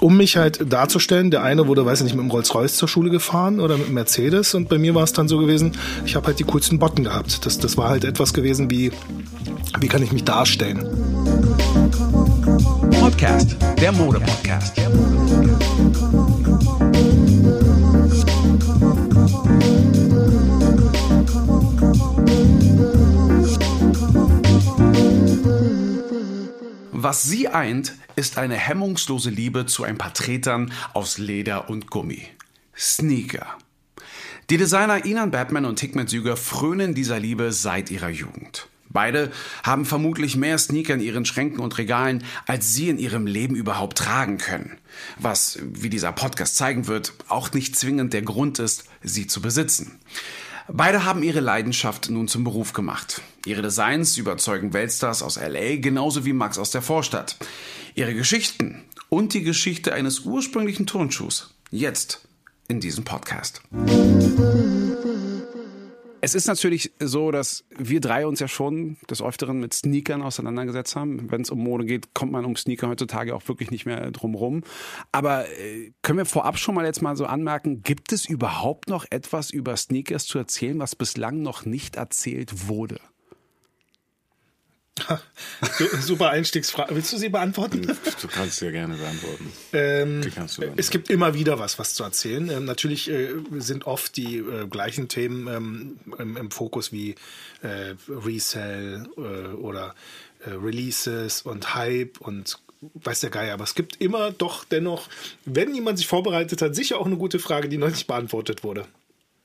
[0.00, 1.30] um mich halt darzustellen.
[1.30, 3.94] Der eine wurde, weiß ich nicht, mit dem Rolls-Royce zur Schule gefahren oder mit dem
[3.94, 5.72] Mercedes und bei mir war es dann so gewesen,
[6.04, 7.44] ich habe halt die coolsten Botten gehabt.
[7.46, 8.90] Das, das war halt etwas gewesen wie,
[9.80, 10.86] wie kann ich mich darstellen.
[13.00, 14.76] Podcast, der Mode-Podcast.
[14.76, 15.19] Der
[27.10, 32.22] Was sie eint, ist eine hemmungslose Liebe zu ein paar Tretern aus Leder und Gummi.
[32.78, 33.58] Sneaker.
[34.48, 38.68] Die Designer Inan Batman und Hickman Süger frönen dieser Liebe seit ihrer Jugend.
[38.90, 39.32] Beide
[39.64, 43.98] haben vermutlich mehr Sneaker in ihren Schränken und Regalen, als sie in ihrem Leben überhaupt
[43.98, 44.78] tragen können.
[45.18, 49.98] Was, wie dieser Podcast zeigen wird, auch nicht zwingend der Grund ist, sie zu besitzen.
[50.72, 53.22] Beide haben ihre Leidenschaft nun zum Beruf gemacht.
[53.44, 57.36] Ihre Designs überzeugen Weltstars aus LA genauso wie Max aus der Vorstadt.
[57.94, 61.54] Ihre Geschichten und die Geschichte eines ursprünglichen Turnschuhs.
[61.70, 62.28] Jetzt
[62.68, 63.62] in diesem Podcast.
[66.22, 70.94] Es ist natürlich so, dass wir drei uns ja schon des Öfteren mit Sneakern auseinandergesetzt
[70.94, 71.30] haben.
[71.30, 74.34] Wenn es um Mode geht, kommt man um Sneaker heutzutage auch wirklich nicht mehr drum
[74.34, 74.62] rum.
[75.12, 79.06] Aber äh, können wir vorab schon mal jetzt mal so anmerken, gibt es überhaupt noch
[79.08, 83.00] etwas über Sneakers zu erzählen, was bislang noch nicht erzählt wurde?
[86.00, 86.94] Super Einstiegsfrage.
[86.94, 87.82] Willst du sie beantworten?
[88.20, 89.52] Du kannst sie ja gerne beantworten.
[89.72, 90.20] Ähm,
[90.76, 92.50] es gibt immer wieder was, was zu erzählen.
[92.50, 97.14] Ähm, natürlich äh, sind oft die äh, gleichen Themen ähm, im, im, Fokus wie
[97.62, 99.20] äh, Resell äh,
[99.54, 99.94] oder
[100.44, 102.58] äh, Releases und Hype und
[102.94, 103.54] weiß der Geier.
[103.54, 105.08] Aber es gibt immer doch dennoch,
[105.44, 108.86] wenn jemand sich vorbereitet hat, sicher auch eine gute Frage, die noch nicht beantwortet wurde.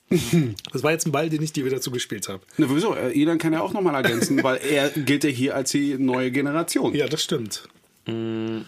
[0.71, 2.41] Das war jetzt ein Ball, den ich dir wieder zugespielt habe.
[2.57, 2.95] Na, wieso?
[2.95, 6.93] Elan kann ja auch nochmal ergänzen, weil er gilt ja hier als die neue Generation.
[6.93, 7.67] Ja, das stimmt.
[8.05, 8.61] Mm.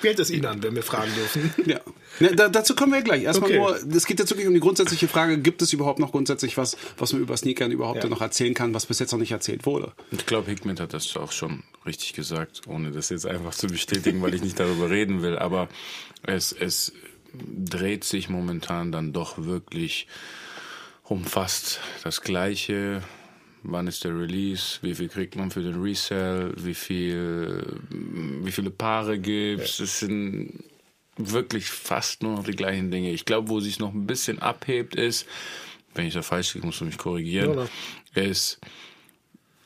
[0.00, 1.54] Wie hält es ihn an, wenn wir fragen dürfen?
[1.66, 1.80] Ja.
[2.20, 3.22] ja da, dazu kommen wir gleich.
[3.22, 3.58] Erstmal okay.
[3.58, 6.76] nur, es geht jetzt wirklich um die grundsätzliche Frage, gibt es überhaupt noch grundsätzlich was,
[6.98, 8.10] was man über Sneakern überhaupt ja.
[8.10, 9.92] noch erzählen kann, was bis jetzt noch nicht erzählt wurde?
[10.10, 14.20] Ich glaube, Hickman hat das auch schon richtig gesagt, ohne das jetzt einfach zu bestätigen,
[14.20, 15.38] weil ich nicht darüber reden will.
[15.38, 15.68] Aber
[16.22, 16.92] es, es
[17.32, 20.06] dreht sich momentan dann doch wirklich
[21.04, 23.02] umfasst das Gleiche.
[23.62, 24.78] Wann ist der Release?
[24.82, 26.52] Wie viel kriegt man für den Resell?
[26.56, 29.80] Wie viel, wie viele Paare gibt's?
[29.80, 30.64] Es sind
[31.16, 33.10] wirklich fast nur noch die gleichen Dinge.
[33.12, 35.26] Ich glaube, wo sich noch ein bisschen abhebt ist,
[35.94, 37.68] wenn ich da falsch liege, musst du mich korrigieren,
[38.14, 38.60] ja, ist,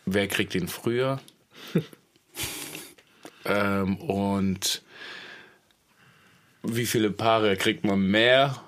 [0.04, 1.20] wer kriegt den früher?
[3.44, 4.82] ähm, und
[6.62, 8.62] wie viele Paare kriegt man mehr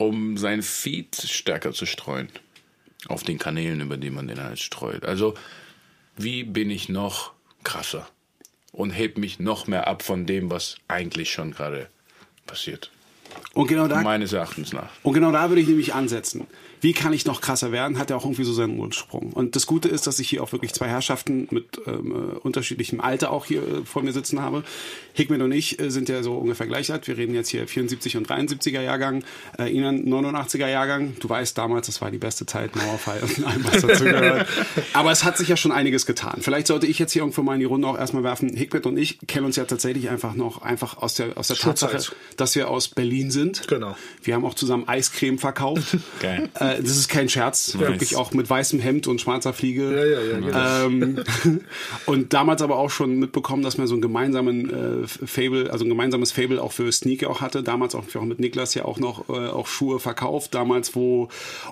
[0.00, 2.30] um sein Feed stärker zu streuen.
[3.08, 5.04] Auf den Kanälen, über die man den halt streut.
[5.04, 5.34] Also,
[6.16, 7.32] wie bin ich noch
[7.64, 8.08] krasser?
[8.72, 11.88] Und heb mich noch mehr ab von dem, was eigentlich schon gerade
[12.46, 12.90] passiert.
[13.52, 14.90] Und genau da, meines Erachtens nach.
[15.02, 16.46] Und genau da würde ich nämlich ansetzen
[16.80, 19.32] wie kann ich noch krasser werden, hat er auch irgendwie so seinen Ursprung.
[19.32, 23.00] Und das Gute ist, dass ich hier auch wirklich zwei Herrschaften mit ähm, äh, unterschiedlichem
[23.00, 24.64] Alter auch hier äh, vor mir sitzen habe.
[25.12, 27.06] Hickman und ich äh, sind ja so ungefähr gleich alt.
[27.06, 29.24] Wir reden jetzt hier 74 und 73er Jahrgang,
[29.58, 31.16] äh, Ihnen 89er Jahrgang.
[31.20, 34.46] Du weißt damals, das war die beste Zeit, Mauerfall und allem, was dazu gehört.
[34.92, 36.38] Aber es hat sich ja schon einiges getan.
[36.40, 38.56] Vielleicht sollte ich jetzt hier irgendwo mal in die Runde auch erstmal werfen.
[38.56, 41.98] Hickman und ich kennen uns ja tatsächlich einfach noch einfach aus der, aus der Tatsache,
[42.36, 43.68] dass wir aus Berlin sind.
[43.68, 43.96] Genau.
[44.22, 45.98] Wir haben auch zusammen Eiscreme verkauft.
[46.20, 46.48] Geil.
[46.58, 47.88] Äh, äh, das ist kein Scherz, nice.
[47.88, 49.90] wirklich auch mit weißem Hemd und schwarzer Fliege.
[49.90, 50.86] Ja, ja, ja, genau.
[50.86, 51.60] ähm,
[52.06, 55.88] und damals aber auch schon mitbekommen, dass man so einen gemeinsamen äh, Fable, also ein
[55.88, 57.62] gemeinsames Fable auch für Sneaker auch hatte.
[57.62, 60.54] Damals auch, auch mit Niklas ja auch noch äh, auch Schuhe verkauft.
[60.54, 61.28] Damals, wo,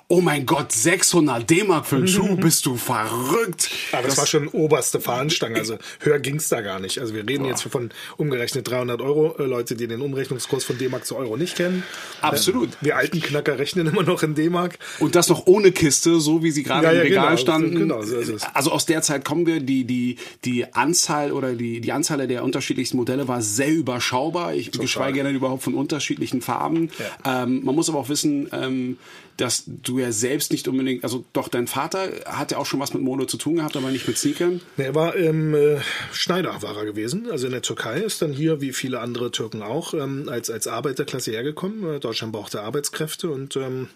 [0.07, 3.69] oh mein Gott, 600 D-Mark für einen Schuh, bist du verrückt.
[3.91, 6.99] Aber das, das war schon oberste Fahnenstange, also höher ging's da gar nicht.
[6.99, 7.49] Also wir reden boah.
[7.49, 11.55] jetzt von umgerechnet 300 Euro, äh, Leute, die den Umrechnungskurs von D-Mark zu Euro nicht
[11.55, 11.83] kennen.
[12.21, 12.69] Absolut.
[12.81, 14.77] wir alten Knacker rechnen immer noch in D-Mark.
[14.99, 17.75] Und das noch ohne Kiste, so wie sie gerade ja, im Regal genau, standen.
[17.75, 18.43] Genau, so ist es.
[18.53, 19.59] Also aus der Zeit kommen wir.
[19.59, 24.53] Die, die, die Anzahl oder die, die Anzahl der unterschiedlichsten Modelle war sehr überschaubar.
[24.53, 24.81] Ich Total.
[24.81, 26.89] geschweige denn überhaupt von unterschiedlichen Farben.
[27.23, 27.43] Ja.
[27.43, 28.97] Ähm, man muss aber auch wissen, ähm,
[29.39, 32.93] dass du ja selbst nicht unbedingt, also doch dein Vater hat ja auch schon was
[32.93, 34.59] mit Mode zu tun gehabt, aber nicht mit Sneakern.
[34.75, 35.77] Nee, er war ähm, äh,
[36.11, 39.61] Schneider war er gewesen, also in der Türkei, ist dann hier, wie viele andere Türken
[39.61, 41.99] auch, ähm, als, als Arbeiterklasse hergekommen.
[42.01, 43.87] Deutschland brauchte Arbeitskräfte und ähm,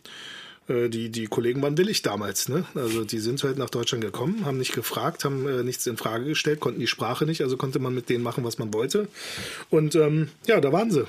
[0.68, 2.50] äh, die, die Kollegen waren willig damals.
[2.50, 2.66] Ne?
[2.76, 6.26] Also die sind halt nach Deutschland gekommen, haben nicht gefragt, haben äh, nichts in Frage
[6.26, 9.08] gestellt, konnten die Sprache nicht, also konnte man mit denen machen, was man wollte.
[9.70, 11.08] Und ähm, ja, da waren sie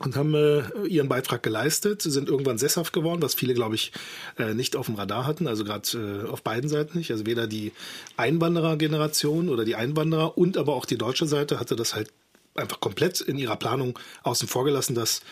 [0.00, 3.92] und haben äh, ihren Beitrag geleistet, sind irgendwann sesshaft geworden, was viele, glaube ich,
[4.38, 7.10] äh, nicht auf dem Radar hatten, also gerade äh, auf beiden Seiten nicht.
[7.10, 7.72] Also weder die
[8.16, 12.12] Einwanderergeneration oder die Einwanderer und aber auch die deutsche Seite hatte das halt
[12.54, 15.22] einfach komplett in ihrer Planung außen vor gelassen, dass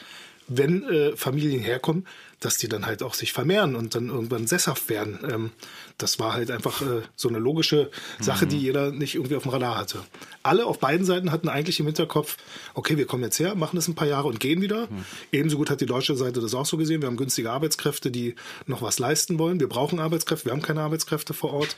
[0.48, 2.06] wenn äh, Familien herkommen,
[2.40, 5.18] dass die dann halt auch sich vermehren und dann irgendwann sesshaft werden.
[5.30, 5.50] Ähm,
[5.98, 7.90] das war halt einfach äh, so eine logische
[8.20, 8.50] Sache, mhm.
[8.50, 10.00] die jeder nicht irgendwie auf dem Radar hatte.
[10.42, 12.36] Alle auf beiden Seiten hatten eigentlich im Hinterkopf,
[12.74, 14.86] okay, wir kommen jetzt her, machen das ein paar Jahre und gehen wieder.
[14.86, 15.04] Mhm.
[15.32, 17.00] Ebenso gut hat die deutsche Seite das auch so gesehen.
[17.00, 18.34] Wir haben günstige Arbeitskräfte, die
[18.66, 19.58] noch was leisten wollen.
[19.58, 21.76] Wir brauchen Arbeitskräfte, wir haben keine Arbeitskräfte vor Ort.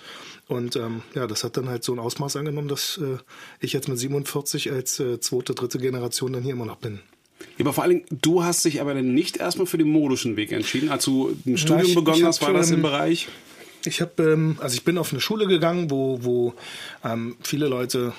[0.48, 3.18] Und ähm, ja, das hat dann halt so ein Ausmaß angenommen, dass äh,
[3.60, 7.00] ich jetzt mit 47 als äh, zweite, dritte Generation dann hier immer noch bin.
[7.58, 10.36] Ja, aber vor allen Dingen, du hast dich aber dann nicht erstmal für den modischen
[10.36, 10.90] Weg entschieden.
[10.90, 13.28] Als du ein Studium ja, ich, begonnen ich hast, war das im Bereich?
[13.84, 16.54] Ich habe, ähm, also ich bin auf eine Schule gegangen, wo, wo
[17.04, 18.12] ähm, viele Leute,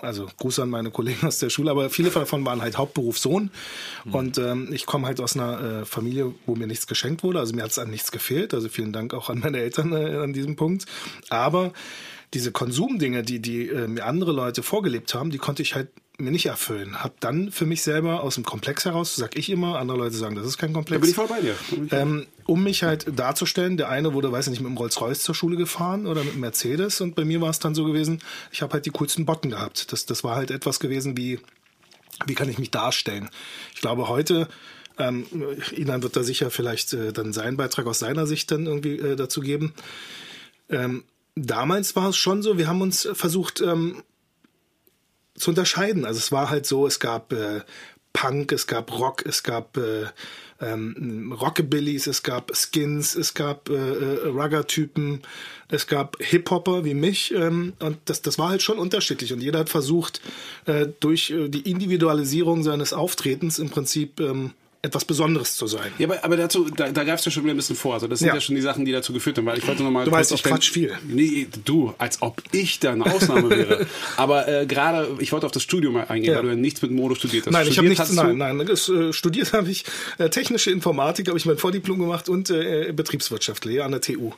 [0.00, 3.50] also Gruß an meine Kollegen aus der Schule, aber viele davon waren halt Hauptberuf Sohn.
[4.04, 4.14] Mhm.
[4.14, 7.40] Und ähm, ich komme halt aus einer äh, Familie, wo mir nichts geschenkt wurde.
[7.40, 8.54] Also mir hat es an nichts gefehlt.
[8.54, 10.86] Also vielen Dank auch an meine Eltern äh, an diesem Punkt.
[11.28, 11.72] Aber
[12.34, 15.88] diese Konsumdinge, die, die äh, mir andere Leute vorgelebt haben, die konnte ich halt
[16.18, 17.02] mir nicht erfüllen.
[17.02, 20.36] Hab dann für mich selber aus dem Komplex heraus, sag ich immer, andere Leute sagen,
[20.36, 21.00] das ist kein Komplex.
[21.00, 21.56] Da bin ich voll bei dir.
[21.90, 25.34] Ähm, um mich halt darzustellen, der eine wurde, weiß ich nicht, mit dem Rolls-Royce zur
[25.34, 28.20] Schule gefahren oder mit dem Mercedes und bei mir war es dann so gewesen,
[28.52, 29.92] ich habe halt die coolsten Botten gehabt.
[29.92, 31.40] Das, das war halt etwas gewesen wie,
[32.26, 33.28] wie kann ich mich darstellen?
[33.74, 34.48] Ich glaube, heute
[34.98, 35.26] ähm,
[35.72, 39.16] Inan wird da sicher vielleicht äh, dann seinen Beitrag aus seiner Sicht dann irgendwie äh,
[39.16, 39.74] dazu geben.
[40.68, 41.02] Ähm,
[41.34, 44.02] damals war es schon so, wir haben uns versucht, ähm,
[45.34, 46.04] zu unterscheiden.
[46.04, 47.60] Also es war halt so, es gab äh,
[48.12, 50.06] Punk, es gab Rock, es gab äh,
[50.60, 55.22] ähm, Rockabillys, es gab Skins, es gab äh, äh, Rugger-Typen,
[55.68, 59.58] es gab Hip-Hopper wie mich ähm, und das, das war halt schon unterschiedlich und jeder
[59.58, 60.20] hat versucht,
[60.66, 64.52] äh, durch äh, die Individualisierung seines Auftretens im Prinzip ähm,
[64.84, 65.92] etwas Besonderes zu sein.
[65.98, 67.94] Ja, aber, aber dazu, da, da greifst du schon wieder ein bisschen vor.
[67.94, 68.34] Also das sind ja.
[68.34, 69.46] ja schon die Sachen, die dazu geführt haben.
[69.46, 70.92] Weil ich wollte noch mal du weißt, ich quatsch viel.
[71.08, 73.86] Nee, du, als ob ich da eine Ausnahme wäre.
[74.18, 76.36] aber äh, gerade, ich wollte auf das Studium mal eingehen, ja.
[76.36, 77.52] weil du ja nichts mit Mode studiert hast.
[77.52, 78.66] Nein, studiert ich habe nichts, nein, nein.
[78.66, 79.84] Das, äh, studiert habe ich
[80.18, 84.32] äh, technische Informatik, habe ich mein Vordiplom gemacht und äh, Betriebswirtschaftslehre an der TU.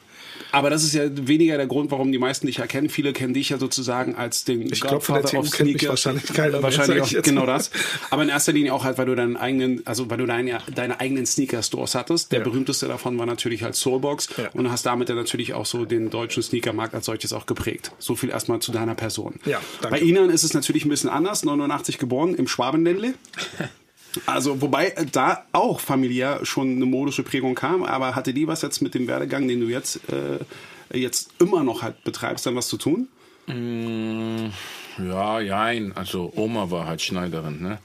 [0.52, 2.88] Aber das ist ja weniger der Grund, warum die meisten dich erkennen.
[2.88, 5.88] Viele kennen dich ja sozusagen als den ich Godfather glaub, of Sneaker.
[5.90, 7.70] wahrscheinlich keiner wahrscheinlich auch, genau das.
[8.10, 11.00] Aber in erster Linie auch halt, weil du deinen eigenen, also weil du deine, deine
[11.00, 12.32] eigenen Sneaker-Stores hattest.
[12.32, 12.44] Der ja.
[12.44, 14.50] berühmteste davon war natürlich halt Soulbox ja.
[14.52, 17.92] und du hast damit dann natürlich auch so den deutschen Sneakermarkt als solches auch geprägt.
[17.98, 19.34] So viel erstmal zu deiner Person.
[19.44, 19.98] Ja, danke.
[19.98, 21.44] Bei Ihnen ist es natürlich ein bisschen anders.
[21.44, 23.14] 89 geboren im Schwabenländle.
[24.26, 28.62] Also, wobei äh, da auch familiär schon eine modische Prägung kam, aber hatte die was
[28.62, 30.38] jetzt mit dem Werdegang, den du jetzt, äh,
[30.96, 33.08] jetzt immer noch halt betreibst, dann was zu tun?
[33.46, 34.50] Mm,
[34.98, 35.92] ja, jein.
[35.96, 37.78] Also Oma war halt Schneiderin, ne?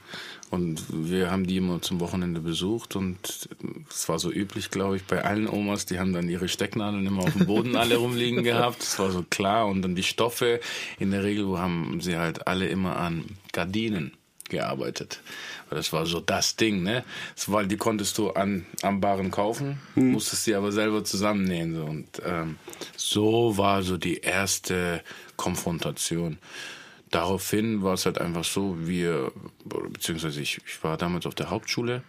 [0.50, 3.48] Und wir haben die immer zum Wochenende besucht und
[3.88, 7.22] es war so üblich, glaube ich, bei allen Omas, die haben dann ihre Stecknadeln immer
[7.22, 8.82] auf dem Boden alle rumliegen gehabt.
[8.82, 9.66] Das war so klar.
[9.66, 10.60] Und dann die Stoffe,
[10.98, 14.12] in der Regel haben sie halt alle immer an Gardinen
[14.52, 15.20] gearbeitet.
[15.68, 17.04] Das war so das Ding, ne?
[17.34, 20.12] Das war, die konntest du an, am Baren kaufen, mhm.
[20.12, 21.74] musstest sie aber selber zusammennähen.
[21.74, 21.84] So.
[21.84, 22.56] Und ähm,
[22.96, 25.02] so war so die erste
[25.36, 26.38] Konfrontation.
[27.10, 29.32] Daraufhin war es halt einfach so, wir,
[29.64, 32.02] beziehungsweise ich, ich war damals auf der Hauptschule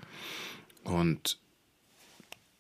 [0.84, 1.40] und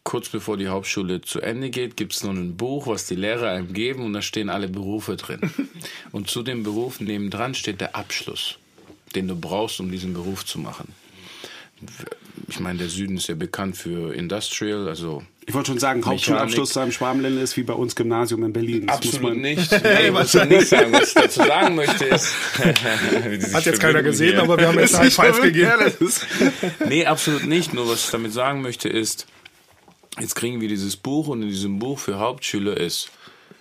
[0.03, 3.49] kurz bevor die Hauptschule zu Ende geht, gibt es noch ein Buch, was die Lehrer
[3.49, 5.39] einem geben und da stehen alle Berufe drin.
[6.11, 8.57] und zu dem Beruf nebendran steht der Abschluss
[9.15, 10.93] den du brauchst, um diesen Beruf zu machen.
[12.47, 16.73] Ich meine, der Süden ist ja bekannt für Industrial, also ich wollte schon sagen, Hauptschulabschluss
[16.73, 18.87] da im Schwabenländle ist wie bei uns Gymnasium in Berlin.
[18.87, 19.71] Das Absolut nicht.
[19.83, 20.93] Nee, was ich nicht sagen.
[20.93, 22.33] Was ich dazu sagen möchte ist...
[23.53, 25.71] Hat jetzt keiner gesehen, aber wir haben jetzt ein Five gegeben.
[26.87, 27.73] nee, absolut nicht.
[27.73, 29.27] Nur was ich damit sagen möchte ist,
[30.19, 33.11] jetzt kriegen wir dieses Buch und in diesem Buch für Hauptschüler ist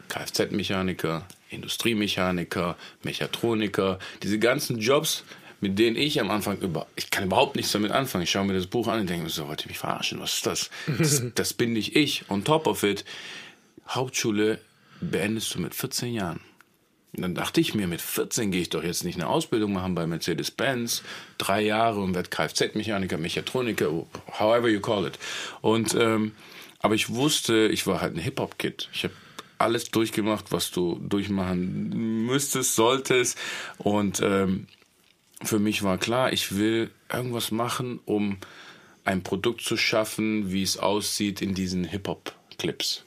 [0.08, 5.24] Kfz-Mechaniker, Industriemechaniker, Mechatroniker, diese ganzen Jobs,
[5.62, 8.24] mit denen ich am Anfang über, ich kann überhaupt nichts damit anfangen.
[8.24, 10.18] Ich schaue mir das Buch an und denke mir so, wollt ihr mich verarschen?
[10.20, 10.70] Was ist das?
[10.98, 12.28] Das, das bin nicht ich.
[12.28, 13.04] On top of it,
[13.88, 14.58] Hauptschule
[15.00, 16.40] beendest du mit 14 Jahren.
[17.14, 19.94] Und dann dachte ich mir, mit 14 gehe ich doch jetzt nicht eine Ausbildung machen
[19.94, 21.04] bei Mercedes-Benz,
[21.38, 23.90] drei Jahre und werde Kfz-Mechaniker, Mechatroniker,
[24.40, 25.16] however you call it.
[25.60, 26.32] Und ähm,
[26.80, 28.88] aber ich wusste, ich war halt ein Hip-Hop-Kid.
[28.92, 29.14] Ich habe
[29.58, 33.38] alles durchgemacht, was du durchmachen müsstest, solltest.
[33.78, 34.66] Und ähm,
[35.44, 38.38] für mich war klar, ich will irgendwas machen, um
[39.04, 43.04] ein Produkt zu schaffen, wie es aussieht in diesen Hip-Hop-Clips.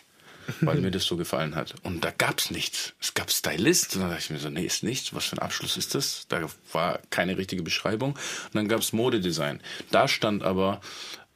[0.62, 1.76] Weil mir das so gefallen hat.
[1.84, 2.94] Und da gab es nichts.
[3.02, 3.96] Es gab Stylist.
[3.96, 5.14] Und dann dachte ich mir so, nee, ist nichts.
[5.14, 6.28] Was für ein Abschluss ist das?
[6.28, 8.12] Da war keine richtige Beschreibung.
[8.12, 9.62] Und dann gab es Modedesign.
[9.92, 10.82] Da stand aber,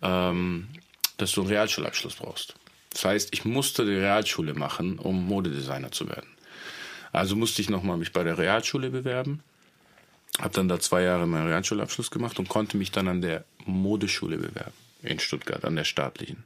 [0.02, 0.68] ähm,
[1.18, 2.56] dass du einen Realschulabschluss brauchst.
[2.92, 6.30] Das heißt, ich musste die Realschule machen, um Modedesigner zu werden.
[7.12, 9.42] Also musste ich nochmal mich bei der Realschule bewerben.
[10.38, 14.38] Habe dann da zwei Jahre meinen Realschulabschluss gemacht und konnte mich dann an der Modeschule
[14.38, 16.44] bewerben in Stuttgart, an der staatlichen.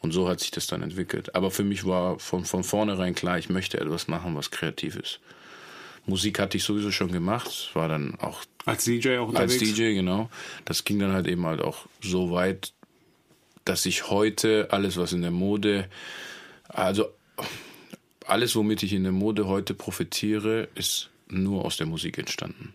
[0.00, 1.34] Und so hat sich das dann entwickelt.
[1.34, 5.20] Aber für mich war von, von vornherein klar, ich möchte etwas machen, was kreativ ist.
[6.06, 9.60] Musik hatte ich sowieso schon gemacht, war dann auch als DJ auch unterwegs.
[9.60, 10.30] Als DJ genau.
[10.64, 12.72] Das ging dann halt eben halt auch so weit,
[13.64, 15.88] dass ich heute alles, was in der Mode,
[16.68, 17.06] also
[18.24, 22.74] alles, womit ich in der Mode heute profitiere, ist nur aus der Musik entstanden.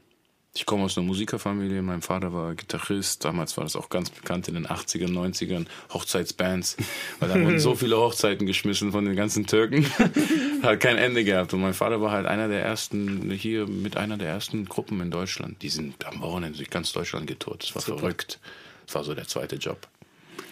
[0.53, 1.81] Ich komme aus einer Musikerfamilie.
[1.81, 3.23] Mein Vater war Gitarrist.
[3.23, 5.65] Damals war das auch ganz bekannt in den 80ern, 90ern.
[5.93, 6.75] Hochzeitsbands.
[7.19, 9.85] Weil da wurden so viele Hochzeiten geschmissen von den ganzen Türken.
[10.61, 11.53] Hat kein Ende gehabt.
[11.53, 15.09] Und mein Vater war halt einer der ersten, hier mit einer der ersten Gruppen in
[15.09, 15.61] Deutschland.
[15.61, 17.63] Die sind am Wochenende durch ganz Deutschland getourt.
[17.63, 17.99] Das war Super.
[17.99, 18.39] verrückt.
[18.87, 19.87] Das war so der zweite Job.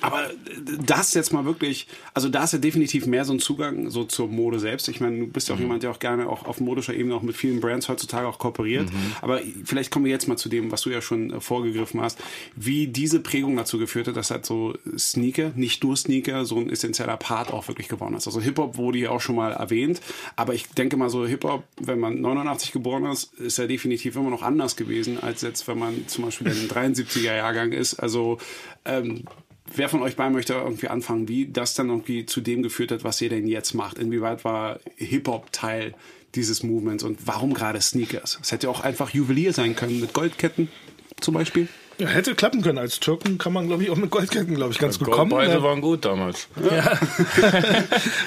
[0.02, 0.30] Aber
[0.86, 4.28] das jetzt mal wirklich, also da ist ja definitiv mehr so ein Zugang so zur
[4.28, 4.88] Mode selbst.
[4.88, 5.66] Ich meine, du bist ja auch mhm.
[5.66, 8.92] jemand, der auch gerne auch auf modischer Ebene auch mit vielen Brands heutzutage auch kooperiert.
[8.92, 9.16] Mhm.
[9.22, 12.20] Aber vielleicht kommen wir jetzt mal zu dem, was du ja schon äh, vorgegriffen hast,
[12.56, 16.70] wie diese Prägung dazu geführt hat, dass halt so Sneaker, nicht nur Sneaker, so ein
[16.70, 18.28] essentieller Part auch wirklich geworden ist.
[18.28, 20.02] Also Hip-Hop wurde ja auch schon mal erwähnt,
[20.36, 24.30] aber ich denke mal so Hip-Hop, wenn man 89 geboren ist, ist ja definitiv immer
[24.30, 27.96] noch anders gewesen, als jetzt, wenn man zum Beispiel in den 73er Jahrgang ist.
[27.96, 28.38] Also
[28.86, 29.24] ähm,
[29.76, 33.04] wer von euch beiden möchte irgendwie anfangen, wie das dann irgendwie zu dem geführt hat,
[33.04, 33.98] was ihr denn jetzt macht?
[33.98, 35.94] Inwieweit war Hip-Hop Teil
[36.36, 38.40] dieses Movements und warum gerade Sneakers?
[38.42, 40.70] Es hätte auch einfach Juwelier sein können mit Goldketten
[41.20, 41.68] zum Beispiel.
[42.00, 42.78] Ja, hätte klappen können.
[42.78, 45.32] Als Türken kann man, glaube ich, auch mit Goldketten, glaube ich, ganz ja, gut kommen.
[45.32, 46.48] Goldpreise ähm, waren gut damals.
[46.72, 46.98] Ja.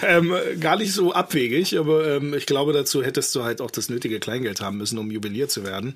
[0.07, 3.89] ähm, gar nicht so abwegig, aber ähm, ich glaube, dazu hättest du halt auch das
[3.89, 5.95] nötige Kleingeld haben müssen, um Juwelier zu werden.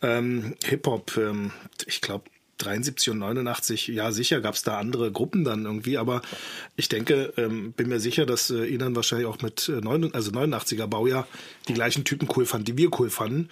[0.00, 1.50] Ähm, Hip-Hop, ähm,
[1.86, 2.24] ich glaube,
[2.58, 6.22] 73 und 89, ja sicher gab es da andere Gruppen dann irgendwie, aber
[6.76, 10.30] ich denke, ähm, bin mir sicher, dass äh, Inan wahrscheinlich auch mit äh, 9, also
[10.30, 11.26] 89er Baujahr
[11.68, 13.48] die gleichen Typen cool fanden, die wir cool fanden.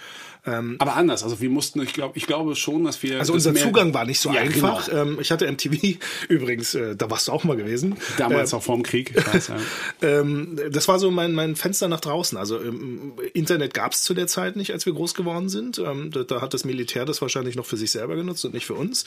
[0.46, 3.18] Ähm, aber anders, also wir mussten, ich glaube, ich glaube schon, dass wir.
[3.18, 4.86] Also unser Zugang war nicht so ja, einfach.
[4.86, 5.02] Genau.
[5.02, 5.98] Ähm, ich hatte MTV
[6.28, 7.96] übrigens, äh, da warst du auch mal gewesen.
[8.16, 9.14] Damals äh, auch vorm Krieg.
[9.14, 9.56] Weiß, ja.
[10.02, 12.38] ähm, das war so mein, mein Fenster nach draußen.
[12.38, 15.78] Also ähm, Internet gab es zu der Zeit nicht, als wir groß geworden sind.
[15.78, 18.74] Da, da, hat das Militär das wahrscheinlich noch für sich selber genutzt und nicht für
[18.74, 19.04] uns.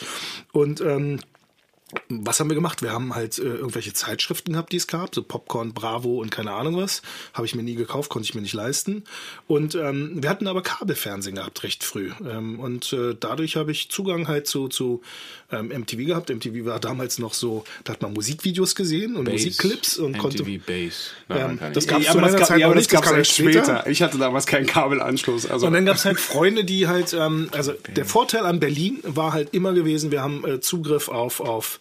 [0.52, 0.84] Und
[2.10, 2.82] was haben wir gemacht?
[2.82, 6.52] Wir haben halt äh, irgendwelche Zeitschriften gehabt, die es gab, so Popcorn, Bravo und keine
[6.52, 7.02] Ahnung was.
[7.34, 9.04] Habe ich mir nie gekauft, konnte ich mir nicht leisten.
[9.48, 12.12] Und ähm, wir hatten aber Kabelfernsehen gehabt, recht früh.
[12.28, 15.02] Ähm, und äh, dadurch habe ich Zugang halt zu, zu
[15.52, 16.30] ähm, MTV gehabt.
[16.30, 19.34] MTV war damals noch so, da hat man Musikvideos gesehen und Bass.
[19.34, 20.44] Musikclips und MTV konnte.
[20.44, 21.12] Bass.
[21.28, 23.30] Nein, ähm, das gab es ja, zu meiner Zeit ja, aber nicht, das gab es
[23.30, 23.64] später.
[23.64, 23.88] später.
[23.88, 25.46] Ich hatte damals keinen Kabelanschluss.
[25.46, 25.68] Also.
[25.68, 29.34] Und dann gab es halt Freunde, die halt, ähm, also der Vorteil an Berlin war
[29.34, 31.79] halt immer gewesen, wir haben äh, Zugriff auf, auf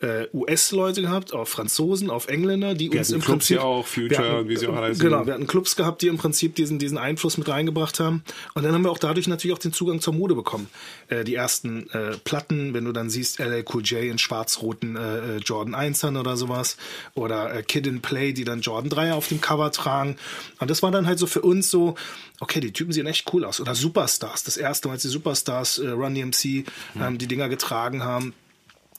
[0.00, 4.36] äh, US-Leute gehabt, auf Franzosen, auf Engländer, die wir uns im Clubs Prinzip auch Future,
[4.36, 5.02] hatten, wie sie auch heißen.
[5.02, 8.22] Genau, wir hatten Clubs gehabt, die im Prinzip diesen diesen Einfluss mit reingebracht haben.
[8.54, 10.68] Und dann haben wir auch dadurch natürlich auch den Zugang zur Mode bekommen.
[11.08, 15.36] Äh, die ersten äh, Platten, wenn du dann siehst, LL Cool J in schwarz-roten äh,
[15.36, 16.76] äh Jordan 1ern oder sowas
[17.14, 20.16] oder äh, Kid in Play, die dann Jordan 3 auf dem Cover tragen.
[20.58, 21.94] Und das war dann halt so für uns so,
[22.40, 23.60] okay, die Typen sehen echt cool aus.
[23.60, 26.64] Oder Superstars, das erste Mal, als die Superstars äh, Run DMC
[26.98, 28.32] ähm, die Dinger getragen haben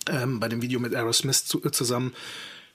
[0.09, 2.13] ähm, bei dem Video mit Aerosmith zu, äh, zusammen.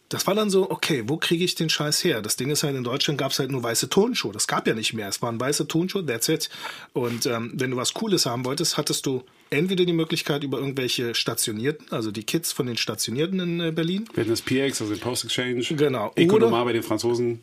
[0.08, 2.22] Das war dann so, okay, wo kriege ich den Scheiß her?
[2.22, 4.32] Das Ding ist halt, in Deutschland gab es halt nur weiße Tonschuhe.
[4.32, 5.08] Das gab ja nicht mehr.
[5.08, 6.48] Es waren weiße Tonschuhe, that's it.
[6.92, 11.16] Und ähm, wenn du was Cooles haben wolltest, hattest du entweder die Möglichkeit über irgendwelche
[11.16, 14.08] Stationierten, also die Kids von den Stationierten in äh, Berlin.
[14.14, 15.62] Wir hatten das PX, also den Post Exchange.
[15.70, 16.12] Genau.
[16.14, 17.40] Economar bei den Franzosen.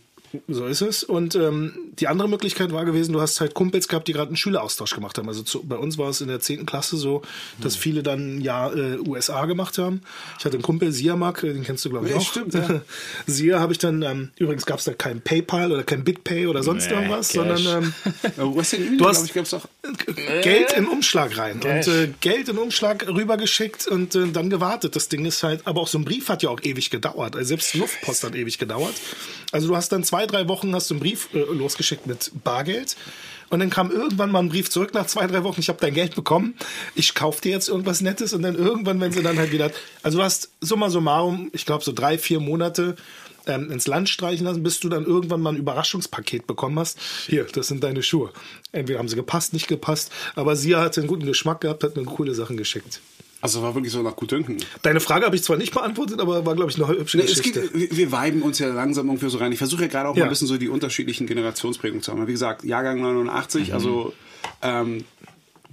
[0.48, 1.04] So ist es.
[1.04, 4.36] Und ähm, die andere Möglichkeit war gewesen, du hast halt Kumpels gehabt, die gerade einen
[4.36, 5.28] Schüleraustausch gemacht haben.
[5.28, 7.22] Also zu, bei uns war es in der zehnten Klasse so,
[7.62, 10.02] dass viele dann ja äh, USA gemacht haben.
[10.40, 12.28] Ich hatte einen Kumpel, Siamak, äh, den kennst du glaube ich ja, auch.
[12.28, 12.82] Stimmt, ja.
[13.28, 16.64] Sia habe ich dann, ähm, übrigens gab es da kein PayPal oder kein BitPay oder
[16.64, 17.36] sonst nee, irgendwas, Cash.
[17.36, 17.94] sondern ähm,
[18.98, 19.68] du hast ich, auch
[20.42, 21.88] Geld in Umschlag rein Cash.
[21.88, 24.96] und äh, Geld in Umschlag rübergeschickt und äh, dann gewartet.
[24.96, 27.36] Das Ding ist halt, aber auch so ein Brief hat ja auch ewig gedauert.
[27.36, 28.94] Also selbst Luftpost hat ewig gedauert.
[29.52, 32.96] Also du hast dann zwei, drei Wochen hast du einen Brief äh, losgeschickt mit Bargeld.
[33.50, 35.60] Und dann kam irgendwann mal ein Brief zurück nach zwei, drei Wochen.
[35.60, 36.56] Ich habe dein Geld bekommen.
[36.96, 38.34] Ich kauf dir jetzt irgendwas Nettes.
[38.34, 39.72] Und dann irgendwann, wenn sie dann halt wieder.
[40.02, 42.96] Also du hast summa summarum, ich glaube, so drei, vier Monate
[43.46, 46.98] ähm, ins Land streichen lassen, bis du dann irgendwann mal ein Überraschungspaket bekommen hast.
[47.28, 48.32] Hier, das sind deine Schuhe.
[48.72, 50.12] Entweder haben sie gepasst, nicht gepasst.
[50.36, 53.02] Aber sie hat einen guten Geschmack gehabt, hat mir coole Sachen geschickt.
[53.44, 54.56] Also war wirklich so nach Gutdünken.
[54.84, 57.68] Deine Frage habe ich zwar nicht beantwortet, aber war, glaube ich, eine hübsche nee, Geschichte.
[57.74, 59.52] Geht, wir weiben uns ja langsam irgendwie so rein.
[59.52, 60.22] Ich versuche ja gerade auch ja.
[60.22, 62.26] mal ein bisschen so die unterschiedlichen Generationsprägungen zu haben.
[62.26, 63.74] Wie gesagt, Jahrgang 89, mhm.
[63.74, 64.14] also
[64.62, 65.04] ähm,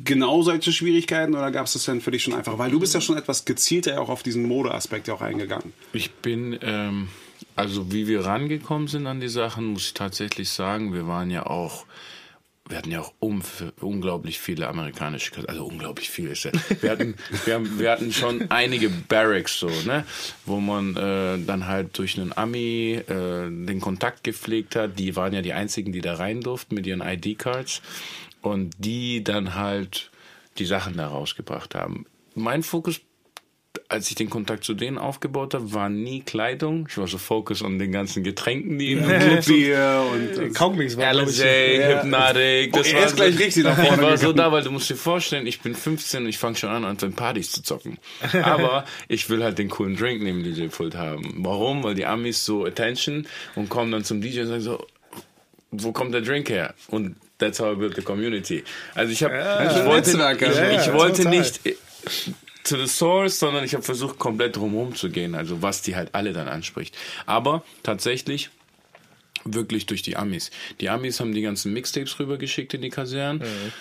[0.03, 2.59] genau solche Schwierigkeiten oder gab es das denn für dich schon einfach?
[2.59, 5.73] Weil du bist ja schon etwas gezielter auch auf diesen Modeaspekt ja auch eingegangen.
[5.93, 7.07] Ich bin, ähm,
[7.55, 11.47] also wie wir rangekommen sind an die Sachen, muss ich tatsächlich sagen, wir waren ja
[11.47, 11.87] auch
[12.71, 16.31] wir hatten ja auch unglaublich viele amerikanische, also unglaublich viele.
[16.31, 20.05] Wir hatten, wir, haben, wir hatten schon einige Barracks so, ne,
[20.47, 24.99] wo man äh, dann halt durch einen Ami äh, den Kontakt gepflegt hat.
[24.99, 27.83] Die waren ja die einzigen, die da rein durften mit ihren ID-Cards
[28.41, 30.11] und die dann halt
[30.59, 32.07] die Sachen da rausgebracht haben.
[32.35, 33.01] Mein Fokus
[33.89, 36.87] als ich den Kontakt zu denen aufgebaut habe, war nie Kleidung.
[36.89, 41.13] Ich war so fokus an den ganzen Getränken, die in dem Bier und Kaugummis war
[41.13, 42.03] LSA, ja.
[42.03, 42.73] Hypnotic.
[42.73, 44.03] Das oh, war gleich richtig nach vorne.
[44.03, 46.57] Ich war so da, weil du musst dir vorstellen, ich bin 15 und ich fange
[46.57, 47.99] schon an, an den Partys zu zocken.
[48.43, 51.35] Aber ich will halt den coolen Drink neben DJ-Pult haben.
[51.39, 51.85] Warum?
[51.85, 54.87] Weil die Amis so Attention und kommen dann zum DJ und sagen so,
[55.71, 56.75] wo kommt der Drink her?
[56.89, 58.65] Und that's how I built the community.
[58.95, 61.61] Also ich habe, ja, ich wollte, ich, ich wollte nicht
[62.65, 66.15] to the source, sondern ich habe versucht, komplett drumherum zu gehen, also was die halt
[66.15, 66.97] alle dann anspricht.
[67.27, 68.51] Aber tatsächlich
[69.45, 70.51] wirklich durch die Amis.
[70.81, 73.41] Die Amis haben die ganzen Mixtapes rübergeschickt in die Kasernen.
[73.41, 73.73] Mhm.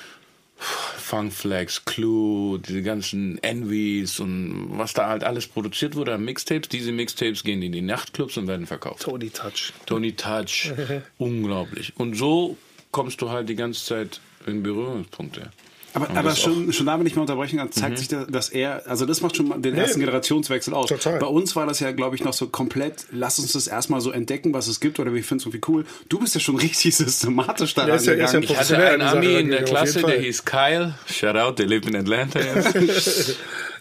[0.59, 6.67] Funkflex, Clue, diese ganzen Envies und was da halt alles produziert wurde an Mixtapes.
[6.67, 9.03] Diese Mixtapes gehen in die Nachtclubs und werden verkauft.
[9.03, 9.73] Tony Touch.
[9.85, 10.71] Tony Touch.
[11.17, 11.93] unglaublich.
[11.95, 12.57] Und so
[12.91, 15.51] kommst du halt die ganze Zeit in Berührungspunkte.
[15.93, 17.97] Aber, aber schon, schon da, wenn ich mal unterbrechen kann, zeigt mhm.
[17.97, 20.89] sich, dass er, also das macht schon den ersten nee, Generationswechsel aus.
[20.89, 21.19] Total.
[21.19, 24.11] Bei uns war das ja, glaube ich, noch so komplett, lass uns das erstmal so
[24.11, 25.85] entdecken, was es gibt oder wir finden es irgendwie cool.
[26.07, 29.49] Du bist ja schon richtig systematisch da ja, ja, ja Ich hatte einen Ami in
[29.49, 30.95] der Klasse, der hieß Kyle.
[31.07, 33.37] Shout out, der lebt in Atlanta jetzt.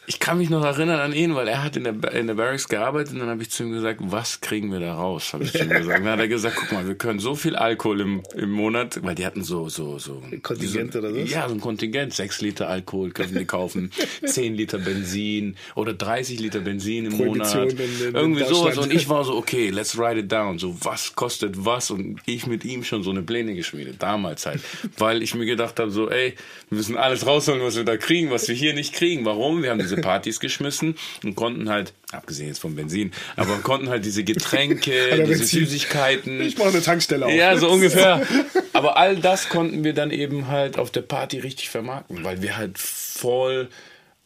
[0.08, 2.66] ich kann mich noch erinnern an ihn, weil er hat in der, in der Barracks
[2.66, 5.34] gearbeitet und dann habe ich zu ihm gesagt, was kriegen wir da raus?
[5.34, 5.98] Habe ich zu ihm gesagt.
[5.98, 9.14] Dann hat er gesagt, guck mal, wir können so viel Alkohol im, im Monat, weil
[9.14, 10.22] die hatten so, so, so.
[10.42, 11.18] Kontingent so, oder so?
[11.18, 12.14] Ja, so ein Kontingent.
[12.14, 13.90] Sechs Liter Alkohol können die kaufen,
[14.24, 17.54] zehn Liter Benzin oder 30 Liter Benzin im Monat.
[17.54, 18.78] In, in, Irgendwie sowas.
[18.78, 20.58] Und ich war so, okay, let's write it down.
[20.58, 21.90] So, was kostet was?
[21.90, 24.62] Und ich mit ihm schon so eine Pläne geschmiedet, damals halt.
[24.96, 26.34] weil ich mir gedacht habe, so, ey,
[26.70, 29.26] wir müssen alles rausholen, was wir da kriegen, was wir hier nicht kriegen.
[29.26, 29.62] Warum?
[29.62, 34.04] Wir haben diese Partys geschmissen und konnten halt, abgesehen jetzt vom Benzin, aber konnten halt
[34.04, 35.44] diese Getränke, diese.
[35.44, 36.40] Süßigkeiten.
[36.40, 37.32] Ich mache eine Tankstelle auf.
[37.32, 38.26] Ja, so ungefähr.
[38.72, 42.56] Aber all das konnten wir dann eben halt auf der Party richtig vermarkten, weil wir
[42.56, 43.68] halt voll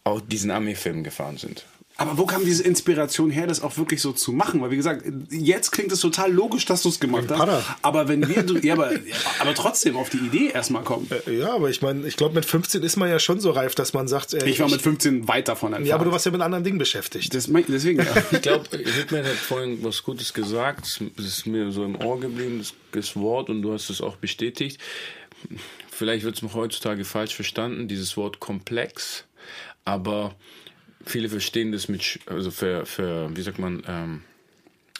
[0.04, 1.64] auf diesen Armeefilm gefahren sind.
[2.02, 4.60] Aber wo kam diese Inspiration her, das auch wirklich so zu machen?
[4.60, 7.64] Weil wie gesagt, jetzt klingt es total logisch, dass du es gemacht hast.
[7.82, 8.90] Aber wenn wir, ja, aber,
[9.38, 11.08] aber trotzdem auf die Idee erstmal kommen.
[11.26, 13.76] Äh, ja, aber ich meine, ich glaube, mit 15 ist man ja schon so reif,
[13.76, 14.34] dass man sagt.
[14.34, 15.86] Äh, ich war mit 15 weit davon entfernt.
[15.86, 17.32] Ja, aber du warst ja mit anderen Dingen beschäftigt.
[17.34, 18.00] Das, deswegen.
[18.00, 18.06] Ja.
[18.32, 21.00] ich glaube, Hitman hat vorhin was Gutes gesagt.
[21.16, 24.78] Das ist mir so im Ohr geblieben, das Wort, und du hast es auch bestätigt.
[25.90, 29.24] Vielleicht wird es heutzutage falsch verstanden, dieses Wort komplex.
[29.84, 30.34] Aber
[31.04, 34.22] viele verstehen das mit, also für, für wie sagt man, ähm,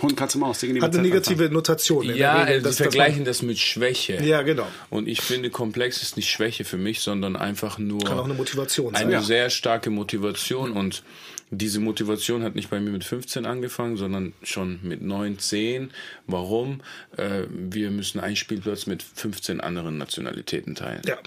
[0.01, 0.63] Hund, Katze, Maus.
[0.63, 2.05] Hat eine negative Notation.
[2.15, 4.23] Ja, Regel, sie vergleichen das mit Schwäche.
[4.25, 4.67] Ja, genau.
[4.91, 8.01] Und ich finde, komplex ist nicht Schwäche für mich, sondern einfach nur.
[8.01, 9.05] Kann auch eine Motivation sein.
[9.05, 9.23] Eine ja.
[9.23, 10.73] sehr starke Motivation.
[10.73, 11.05] Und
[11.51, 15.91] diese Motivation hat nicht bei mir mit 15 angefangen, sondern schon mit 9, 10.
[16.27, 16.81] Warum?
[17.17, 21.03] Äh, wir müssen einen Spielplatz mit 15 anderen Nationalitäten teilen.
[21.07, 21.19] Ja.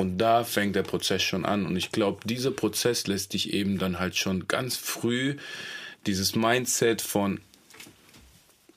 [0.00, 1.66] Und da fängt der Prozess schon an.
[1.66, 5.36] Und ich glaube, dieser Prozess lässt dich eben dann halt schon ganz früh
[6.06, 7.38] dieses Mindset von